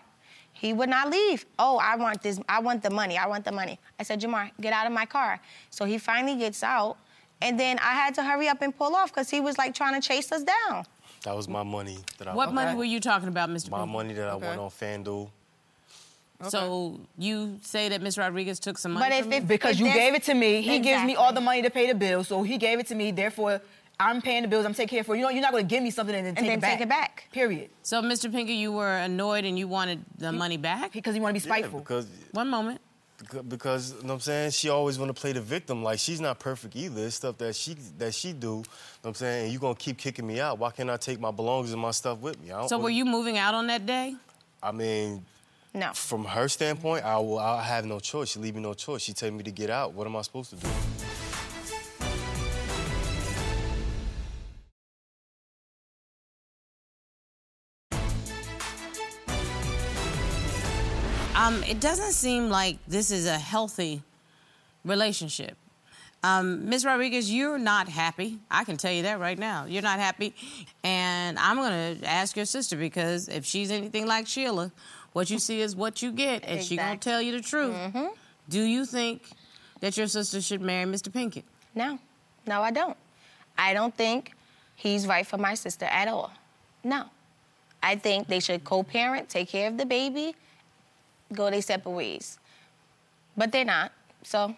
He 0.52 0.74
would 0.74 0.90
not 0.90 1.10
leave. 1.10 1.46
Oh, 1.60 1.78
I 1.78 1.96
want 1.96 2.22
this, 2.22 2.40
I 2.50 2.60
want 2.60 2.82
the 2.82 2.90
money, 2.90 3.18
I 3.18 3.28
want 3.28 3.46
the 3.46 3.52
money. 3.52 3.80
I 4.00 4.04
said, 4.04 4.20
Jamar, 4.20 4.52
get 4.60 4.74
out 4.74 4.88
of 4.88 4.92
my 4.92 5.06
car. 5.06 5.40
So 5.70 5.86
he 5.86 5.98
finally 5.98 6.38
gets 6.38 6.64
out, 6.64 6.98
and 7.42 7.60
then 7.60 7.78
I 7.80 7.94
had 7.94 8.16
to 8.16 8.24
hurry 8.24 8.48
up 8.48 8.62
and 8.62 8.76
pull 8.76 8.96
off 8.96 9.14
because 9.14 9.30
he 9.30 9.40
was 9.40 9.58
like 9.58 9.76
trying 9.76 10.00
to 10.00 10.06
chase 10.06 10.32
us 10.32 10.44
down. 10.44 10.86
That 11.26 11.36
was 11.36 11.48
my 11.48 11.64
money 11.64 11.98
that 12.18 12.28
I 12.30 12.34
What 12.36 12.54
money 12.54 12.70
Okay. 12.70 12.78
were 12.78 12.84
you 12.86 13.00
talking 13.00 13.28
about, 13.28 13.50
Mr. 13.50 13.64
Pinker? 13.66 13.72
My 13.78 13.86
Pinkett? 13.86 13.92
money 13.92 14.14
that 14.14 14.28
I 14.30 14.32
Okay. 14.34 14.48
went 14.48 14.60
on 14.62 14.70
FanDuel. 14.70 15.30
So 16.50 17.00
you 17.18 17.60
say 17.64 17.90
that 17.90 18.02
Miss 18.02 18.18
Rodriguez 18.18 18.60
took 18.60 18.78
some 18.78 18.92
money 18.94 19.06
But 19.10 19.14
if 19.18 19.24
from 19.24 19.32
you? 19.32 19.38
it- 19.40 19.48
because 19.48 19.74
if 19.76 19.80
you 19.80 19.86
there's- 19.86 20.00
gave 20.00 20.16
it 20.16 20.24
to 20.24 20.34
me. 20.34 20.62
He 20.62 20.80
gives 20.80 21.04
me 21.04 21.16
all 21.16 21.30
Exactly. 21.30 21.36
the 21.36 21.42
money 21.42 21.62
to 21.64 21.70
pay 21.70 21.88
the 21.88 21.96
bill, 21.96 22.24
so 22.24 22.44
he 22.44 22.58
gave 22.58 22.80
it 22.80 22.88
to 22.88 22.96
me. 22.96 23.12
Therefore, 23.12 23.62
I'm 24.00 24.22
paying 24.22 24.42
the 24.42 24.50
bills. 24.50 24.66
I'm 24.66 24.74
taking 24.74 24.90
care 24.90 25.02
of 25.02 25.10
it. 25.10 25.16
You 25.18 25.24
know, 25.24 25.30
you're 25.30 25.42
not 25.42 25.52
going 25.54 25.66
to 25.66 25.70
give 25.76 25.82
me 25.82 25.90
something 25.90 26.14
and 26.14 26.26
then, 26.26 26.32
And 26.32 26.38
take, 26.38 26.48
then 26.48 26.58
it 26.58 26.62
back. 26.62 26.72
take 26.72 26.82
it 26.82 26.90
back. 26.90 27.28
Period. 27.32 27.70
So, 27.82 28.02
Mr. 28.02 28.30
Pinkett, 28.30 28.58
you 28.58 28.74
were 28.74 28.98
annoyed 28.98 29.46
and 29.46 29.58
you 29.58 29.68
wanted 29.70 30.04
the 30.18 30.34
money 30.34 30.58
back? 30.58 30.92
Because 30.92 31.16
you 31.16 31.22
want 31.22 31.36
to 31.36 31.42
be 31.42 31.48
Yeah, 31.48 31.56
spiteful. 31.56 31.80
because 31.80 32.06
One 32.34 32.50
moment. 32.50 32.82
Beca- 33.18 33.48
because 33.48 33.94
you 33.94 34.02
know 34.02 34.08
what 34.10 34.14
I'm 34.16 34.20
saying 34.22 34.52
she 34.52 34.70
always 34.70 35.00
want 35.00 35.16
to 35.16 35.20
play 35.20 35.32
the 35.32 35.42
victim. 35.42 35.84
Like 35.84 36.00
she's 36.00 36.20
not 36.20 36.40
perfect 36.40 36.76
either. 36.76 37.06
It's 37.06 37.16
stuff 37.16 37.38
that 37.40 37.56
she 37.56 37.76
that 37.98 38.14
she 38.14 38.34
do. 38.34 38.48
You 38.48 38.52
know 38.54 38.64
what 39.02 39.10
I'm 39.10 39.14
saying 39.16 39.44
and 39.46 39.54
you 39.54 39.60
gonna 39.60 39.76
keep 39.76 39.98
kicking 39.98 40.28
me 40.28 40.40
out. 40.40 40.60
Why 40.60 40.72
can't 40.72 40.90
I 40.90 40.98
take 40.98 41.20
my 41.20 41.32
belongings 41.32 41.72
and 41.74 41.82
my 41.82 41.92
stuff 41.92 42.20
with 42.20 42.42
me? 42.42 42.52
I 42.52 42.60
don't 42.60 42.70
So, 42.70 42.78
were 42.78 42.90
you 42.90 43.06
moving 43.06 43.38
out 43.38 43.54
on 43.54 43.68
that 43.68 43.86
day? 43.86 44.16
I 44.62 44.72
mean, 44.72 45.26
No. 45.74 45.92
from 45.94 46.26
her 46.26 46.48
standpoint, 46.50 47.06
I 47.06 47.18
will. 47.20 47.40
I 47.40 47.62
have 47.64 47.86
no 47.86 48.00
choice. 48.00 48.30
She 48.30 48.40
leave 48.40 48.56
me 48.56 48.62
no 48.62 48.74
choice. 48.74 49.02
She 49.04 49.14
tell 49.14 49.32
me 49.32 49.44
to 49.44 49.52
get 49.52 49.70
out. 49.70 49.94
What 49.94 50.08
am 50.08 50.16
I 50.16 50.22
supposed 50.22 50.50
to 50.52 50.56
do? 50.58 50.68
Um, 61.36 61.64
it 61.64 61.80
doesn't 61.82 62.14
seem 62.14 62.50
like 62.50 62.78
this 62.88 63.12
is 63.12 63.26
a 63.26 63.38
healthy 63.38 64.02
relationship. 64.86 65.58
Um, 66.24 66.70
Ms. 66.70 66.86
Rodriguez, 66.86 67.32
you're 67.32 67.60
not 67.60 67.88
happy. 67.88 68.40
I 68.50 68.64
can 68.64 68.78
tell 68.78 68.92
you 68.92 69.04
that 69.04 69.20
right 69.20 69.38
now. 69.38 69.66
You're 69.66 69.84
not 69.84 70.00
happy. 70.00 70.34
And 70.84 71.38
I'm 71.38 71.58
going 71.58 72.00
to 72.00 72.08
ask 72.10 72.36
your 72.36 72.46
sister 72.46 72.78
because 72.78 73.28
if 73.28 73.46
she's 73.46 73.70
anything 73.70 74.08
like 74.08 74.26
Sheila, 74.28 74.72
what 75.14 75.30
you 75.30 75.38
see 75.38 75.62
is 75.62 75.76
what 75.76 76.02
you 76.02 76.12
get, 76.12 76.44
and 76.46 76.64
she 76.64 76.78
going 76.78 76.98
to 76.98 77.10
tell 77.10 77.22
you 77.22 77.34
the 77.34 77.42
truth. 77.42 77.76
Do 78.50 78.62
you 78.62 78.86
think 78.86 79.24
that 79.82 79.98
your 79.98 80.08
sister 80.08 80.42
should 80.42 80.62
marry 80.62 80.86
Mr. 80.90 81.10
Pinkett? 81.10 81.44
No. 81.76 82.00
No, 82.48 82.62
I 82.62 82.72
don't. 82.72 82.98
I 83.58 83.74
don't 83.74 83.96
think 83.96 84.32
he's 84.76 85.06
right 85.06 85.28
for 85.28 85.38
my 85.38 85.54
sister 85.54 85.86
at 85.86 86.08
all. 86.08 86.32
No. 86.84 87.06
I 87.84 87.96
think 87.96 88.28
they 88.28 88.40
should 88.40 88.64
co 88.64 88.84
parent, 88.84 89.30
take 89.30 89.50
care 89.50 89.68
of 89.68 89.78
the 89.78 89.86
baby, 89.86 90.36
go 91.34 91.50
their 91.50 91.62
separate 91.62 91.92
ways. 91.92 92.40
But 93.38 93.52
they're 93.52 93.66
not. 93.66 93.92
So, 94.24 94.56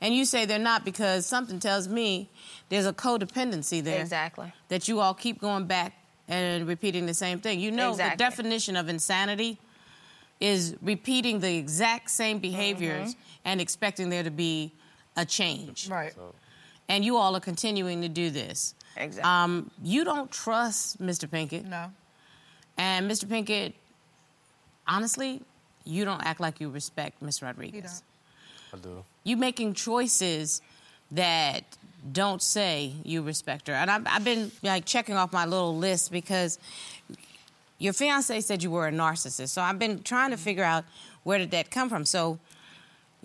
And 0.00 0.14
you 0.14 0.24
say 0.24 0.44
they're 0.44 0.58
not 0.58 0.84
because 0.84 1.26
something 1.26 1.58
tells 1.58 1.88
me 1.88 2.28
there's 2.68 2.86
a 2.86 2.92
codependency 2.92 3.82
there. 3.82 4.00
exactly. 4.00 4.52
that 4.68 4.88
you 4.88 5.00
all 5.00 5.14
keep 5.14 5.40
going 5.40 5.66
back 5.66 5.92
and 6.28 6.66
repeating 6.66 7.06
the 7.06 7.14
same 7.14 7.38
thing. 7.40 7.60
You 7.60 7.70
know, 7.70 7.90
Exactly. 7.90 8.16
the 8.16 8.30
definition 8.30 8.76
of 8.76 8.88
insanity 8.88 9.58
is 10.40 10.74
repeating 10.82 11.40
the 11.40 11.56
exact 11.56 12.10
same 12.10 12.38
behaviors 12.38 13.14
and 13.44 13.60
expecting 13.60 14.10
there 14.10 14.22
to 14.22 14.30
be 14.30 14.72
a 15.16 15.24
change. 15.24 15.88
Right. 15.88 16.12
And 16.88 17.04
you 17.04 17.16
all 17.16 17.34
are 17.36 17.40
continuing 17.40 18.02
to 18.02 18.08
do 18.08 18.30
this. 18.30 18.74
Exactly. 18.96 19.22
Um, 19.30 19.70
you 19.82 20.04
don't 20.04 20.30
trust 20.30 21.00
Mr. 21.00 21.28
Pinkett. 21.28 21.64
No. 21.64 21.90
And 22.76 23.10
Mr. 23.10 23.26
Pinkett, 23.26 23.72
honestly, 24.86 25.40
you 25.84 26.04
don't 26.04 26.24
act 26.24 26.40
like 26.40 26.60
you 26.60 26.68
respect 26.70 27.20
Miss 27.22 27.40
You 27.40 27.46
Rodriguez. 27.46 28.02
don't. 28.72 28.80
I 28.80 28.82
do. 28.82 29.04
You 29.24 29.36
making 29.36 29.74
choices 29.74 30.60
that 31.12 31.62
don't 32.12 32.42
say 32.42 32.92
you 33.04 33.22
respect 33.22 33.68
her. 33.68 33.74
And 33.74 33.90
I've, 33.90 34.06
I've 34.06 34.24
been 34.24 34.50
like 34.62 34.84
checking 34.84 35.16
off 35.16 35.32
my 35.32 35.44
little 35.46 35.76
list 35.76 36.10
because 36.12 36.58
your 37.78 37.92
fiance 37.92 38.40
said 38.40 38.62
you 38.62 38.70
were 38.70 38.88
a 38.88 38.92
narcissist. 38.92 39.48
So 39.50 39.62
I've 39.62 39.78
been 39.78 40.02
trying 40.02 40.30
to 40.30 40.36
figure 40.36 40.64
out 40.64 40.84
where 41.22 41.38
did 41.38 41.50
that 41.52 41.70
come 41.70 41.88
from. 41.88 42.04
So, 42.04 42.38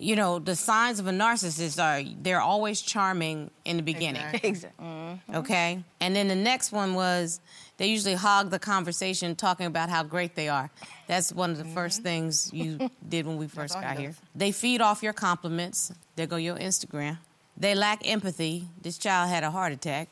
you 0.00 0.16
know, 0.16 0.38
the 0.38 0.56
signs 0.56 0.98
of 0.98 1.06
a 1.06 1.10
narcissist 1.10 1.82
are 1.82 2.02
they're 2.22 2.40
always 2.40 2.80
charming 2.80 3.50
in 3.64 3.76
the 3.76 3.82
beginning. 3.82 4.22
Exactly. 4.22 4.48
Exactly. 4.48 4.86
Mm-hmm. 4.86 5.10
Mm-hmm. 5.10 5.36
Okay. 5.36 5.84
And 6.00 6.16
then 6.16 6.28
the 6.28 6.34
next 6.34 6.72
one 6.72 6.94
was 6.94 7.40
they 7.76 7.88
usually 7.88 8.14
hog 8.14 8.50
the 8.50 8.58
conversation 8.58 9.36
talking 9.36 9.66
about 9.66 9.90
how 9.90 10.02
great 10.02 10.34
they 10.34 10.48
are. 10.48 10.70
That's 11.06 11.32
one 11.32 11.50
of 11.50 11.58
the 11.58 11.64
first 11.64 11.98
mm-hmm. 11.98 12.04
things 12.04 12.50
you 12.52 12.90
did 13.08 13.26
when 13.26 13.36
we 13.36 13.46
first 13.46 13.74
got 13.74 13.98
here. 13.98 14.14
They 14.34 14.52
feed 14.52 14.80
off 14.80 15.02
your 15.02 15.12
compliments. 15.12 15.92
There 16.16 16.26
go 16.26 16.36
your 16.36 16.56
Instagram. 16.56 17.18
They 17.56 17.74
lack 17.74 18.08
empathy. 18.08 18.68
This 18.80 18.96
child 18.96 19.28
had 19.28 19.44
a 19.44 19.50
heart 19.50 19.72
attack. 19.72 20.08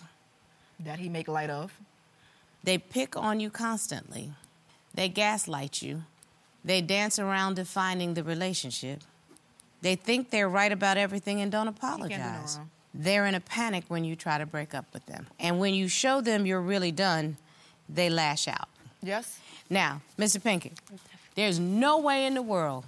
That 0.80 0.98
he 0.98 1.08
make 1.08 1.28
light 1.28 1.50
of. 1.50 1.72
They 2.62 2.76
pick 2.76 3.16
on 3.16 3.40
you 3.40 3.48
constantly. 3.48 4.32
They 4.94 5.08
gaslight 5.08 5.80
you. 5.80 6.02
They 6.64 6.82
dance 6.82 7.18
around 7.18 7.54
defining 7.56 8.14
the 8.14 8.22
relationship. 8.22 9.00
They 9.80 9.94
think 9.94 10.30
they're 10.30 10.48
right 10.48 10.72
about 10.72 10.96
everything 10.96 11.40
and 11.40 11.52
don't 11.52 11.66
do 11.66 11.70
apologize. 11.70 12.56
wrong. 12.58 12.70
They're 12.94 13.26
in 13.26 13.34
a 13.34 13.40
panic 13.40 13.84
when 13.88 14.04
you 14.04 14.16
try 14.16 14.38
to 14.38 14.46
break 14.46 14.74
up 14.74 14.86
with 14.92 15.06
them. 15.06 15.26
And 15.38 15.60
when 15.60 15.74
you 15.74 15.88
show 15.88 16.20
them 16.20 16.46
you're 16.46 16.60
really 16.60 16.90
done, 16.90 17.36
they 17.88 18.10
lash 18.10 18.48
out. 18.48 18.68
Yes. 19.02 19.38
Now, 19.70 20.02
Mr. 20.18 20.40
Pinkett, 20.40 20.72
there's 21.34 21.60
no 21.60 21.98
way 21.98 22.26
in 22.26 22.34
the 22.34 22.42
world 22.42 22.84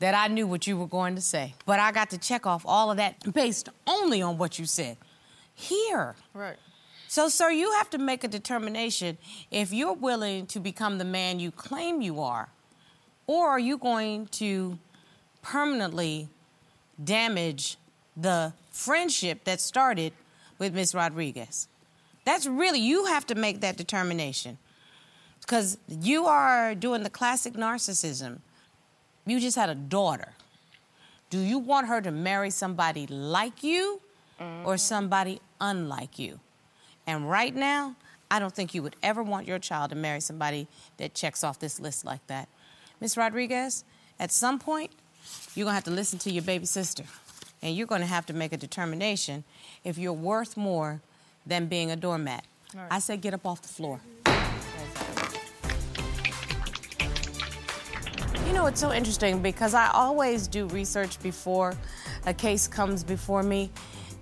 that 0.00 0.14
I 0.14 0.28
knew 0.28 0.46
what 0.46 0.66
you 0.66 0.76
were 0.76 0.86
going 0.86 1.14
to 1.14 1.20
say. 1.20 1.54
But 1.66 1.78
I 1.78 1.92
got 1.92 2.10
to 2.10 2.18
check 2.18 2.46
off 2.46 2.64
all 2.66 2.90
of 2.90 2.96
that 2.96 3.32
based 3.32 3.68
only 3.86 4.20
on 4.20 4.36
what 4.38 4.58
you 4.58 4.66
said. 4.66 4.96
Here. 5.54 6.16
Right. 6.34 6.56
So, 7.06 7.28
sir, 7.28 7.50
you 7.50 7.72
have 7.72 7.90
to 7.90 7.98
make 7.98 8.24
a 8.24 8.28
determination 8.28 9.18
if 9.50 9.72
you're 9.72 9.94
willing 9.94 10.46
to 10.46 10.60
become 10.60 10.98
the 10.98 11.04
man 11.04 11.40
you 11.40 11.50
claim 11.50 12.00
you 12.00 12.20
are, 12.20 12.48
or 13.26 13.48
are 13.48 13.58
you 13.58 13.78
going 13.78 14.26
to 14.26 14.78
permanently 15.42 16.28
damage 17.02 17.76
the 18.16 18.52
friendship 18.70 19.44
that 19.44 19.60
started 19.60 20.12
with 20.58 20.74
Miss 20.74 20.94
Rodriguez? 20.94 21.68
That's 22.24 22.46
really, 22.46 22.80
you 22.80 23.06
have 23.06 23.26
to 23.26 23.34
make 23.34 23.60
that 23.60 23.76
determination. 23.76 24.58
Because 25.40 25.78
you 25.88 26.26
are 26.26 26.74
doing 26.74 27.02
the 27.02 27.10
classic 27.10 27.54
narcissism. 27.54 28.40
You 29.26 29.40
just 29.40 29.56
had 29.56 29.68
a 29.68 29.74
daughter. 29.74 30.28
Do 31.30 31.38
you 31.38 31.58
want 31.58 31.88
her 31.88 32.00
to 32.00 32.10
marry 32.10 32.50
somebody 32.50 33.06
like 33.06 33.62
you 33.62 34.00
or 34.38 34.46
mm-hmm. 34.46 34.76
somebody 34.76 35.40
unlike 35.60 36.18
you? 36.18 36.40
And 37.06 37.28
right 37.28 37.54
now, 37.54 37.96
I 38.30 38.38
don't 38.38 38.54
think 38.54 38.74
you 38.74 38.82
would 38.82 38.96
ever 39.02 39.22
want 39.22 39.48
your 39.48 39.58
child 39.58 39.90
to 39.90 39.96
marry 39.96 40.20
somebody 40.20 40.68
that 40.98 41.14
checks 41.14 41.42
off 41.42 41.58
this 41.58 41.80
list 41.80 42.04
like 42.04 42.24
that. 42.28 42.48
Miss 43.00 43.16
Rodriguez, 43.16 43.84
at 44.20 44.30
some 44.30 44.58
point, 44.58 44.92
you're 45.54 45.64
gonna 45.64 45.74
have 45.74 45.84
to 45.84 45.90
listen 45.90 46.18
to 46.20 46.30
your 46.30 46.42
baby 46.42 46.66
sister. 46.66 47.04
And 47.62 47.76
you're 47.76 47.86
gonna 47.86 48.06
have 48.06 48.26
to 48.26 48.32
make 48.32 48.52
a 48.52 48.56
determination 48.56 49.44
if 49.84 49.98
you're 49.98 50.12
worth 50.12 50.56
more 50.56 51.00
than 51.46 51.66
being 51.66 51.90
a 51.90 51.96
doormat. 51.96 52.44
I 52.90 53.00
say 53.00 53.16
get 53.16 53.34
up 53.34 53.46
off 53.46 53.62
the 53.62 53.68
floor. 53.68 54.00
You 58.46 58.52
know, 58.52 58.66
it's 58.66 58.80
so 58.80 58.92
interesting 58.92 59.42
because 59.42 59.74
I 59.74 59.90
always 59.90 60.48
do 60.48 60.66
research 60.66 61.20
before 61.22 61.74
a 62.26 62.34
case 62.34 62.66
comes 62.66 63.04
before 63.04 63.42
me. 63.42 63.70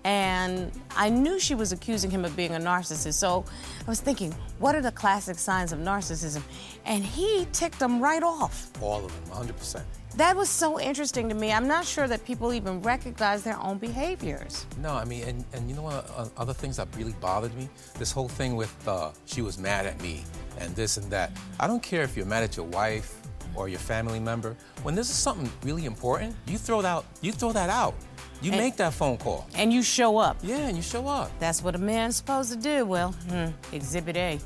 And 0.04 0.70
I 0.96 1.10
knew 1.10 1.38
she 1.38 1.54
was 1.54 1.72
accusing 1.72 2.10
him 2.10 2.24
of 2.24 2.36
being 2.36 2.54
a 2.54 2.58
narcissist. 2.58 3.14
So 3.14 3.44
I 3.86 3.90
was 3.90 4.00
thinking, 4.00 4.32
what 4.58 4.74
are 4.74 4.80
the 4.80 4.92
classic 4.92 5.38
signs 5.38 5.72
of 5.72 5.80
narcissism? 5.80 6.42
And 6.86 7.04
he 7.04 7.46
ticked 7.52 7.78
them 7.78 8.00
right 8.00 8.22
off. 8.22 8.70
All 8.80 9.04
of 9.04 9.30
them, 9.30 9.46
100%. 9.46 9.82
That 10.18 10.34
was 10.36 10.48
so 10.48 10.80
interesting 10.80 11.28
to 11.28 11.34
me. 11.36 11.52
I'm 11.52 11.68
not 11.68 11.84
sure 11.84 12.08
that 12.08 12.24
people 12.24 12.52
even 12.52 12.82
recognize 12.82 13.44
their 13.44 13.56
own 13.60 13.78
behaviors. 13.78 14.66
No, 14.82 14.90
I 14.92 15.04
mean, 15.04 15.22
and, 15.22 15.44
and 15.52 15.70
you 15.70 15.76
know 15.76 15.82
what? 15.82 16.10
Uh, 16.16 16.26
other 16.36 16.52
things 16.52 16.76
that 16.78 16.88
really 16.96 17.14
bothered 17.20 17.54
me? 17.54 17.68
This 18.00 18.10
whole 18.10 18.26
thing 18.28 18.56
with 18.56 18.74
uh, 18.88 19.12
she 19.26 19.42
was 19.42 19.58
mad 19.58 19.86
at 19.86 20.02
me 20.02 20.24
and 20.58 20.74
this 20.74 20.96
and 20.96 21.08
that. 21.12 21.30
I 21.60 21.68
don't 21.68 21.84
care 21.84 22.02
if 22.02 22.16
you're 22.16 22.26
mad 22.26 22.42
at 22.42 22.56
your 22.56 22.66
wife 22.66 23.14
or 23.54 23.68
your 23.68 23.78
family 23.78 24.18
member. 24.18 24.56
When 24.82 24.96
this 24.96 25.08
is 25.08 25.14
something 25.14 25.48
really 25.62 25.84
important, 25.84 26.34
you 26.48 26.58
throw 26.58 26.82
that, 26.82 26.88
out. 26.88 27.04
you 27.20 27.30
throw 27.30 27.52
that 27.52 27.70
out. 27.70 27.94
You 28.42 28.50
And- 28.50 28.60
make 28.60 28.76
that 28.78 28.94
phone 28.94 29.18
call. 29.18 29.46
And 29.54 29.72
you 29.72 29.84
show 29.84 30.18
up. 30.18 30.38
Yeah, 30.42 30.66
and 30.66 30.76
you 30.76 30.82
show 30.82 31.06
up. 31.06 31.30
That's 31.38 31.62
what 31.62 31.76
a 31.76 31.78
man's 31.78 32.16
supposed 32.16 32.50
to 32.50 32.58
do. 32.58 32.84
Well, 32.84 33.12
hmm, 33.30 33.50
Exhibit 33.72 34.16
A. 34.16 34.40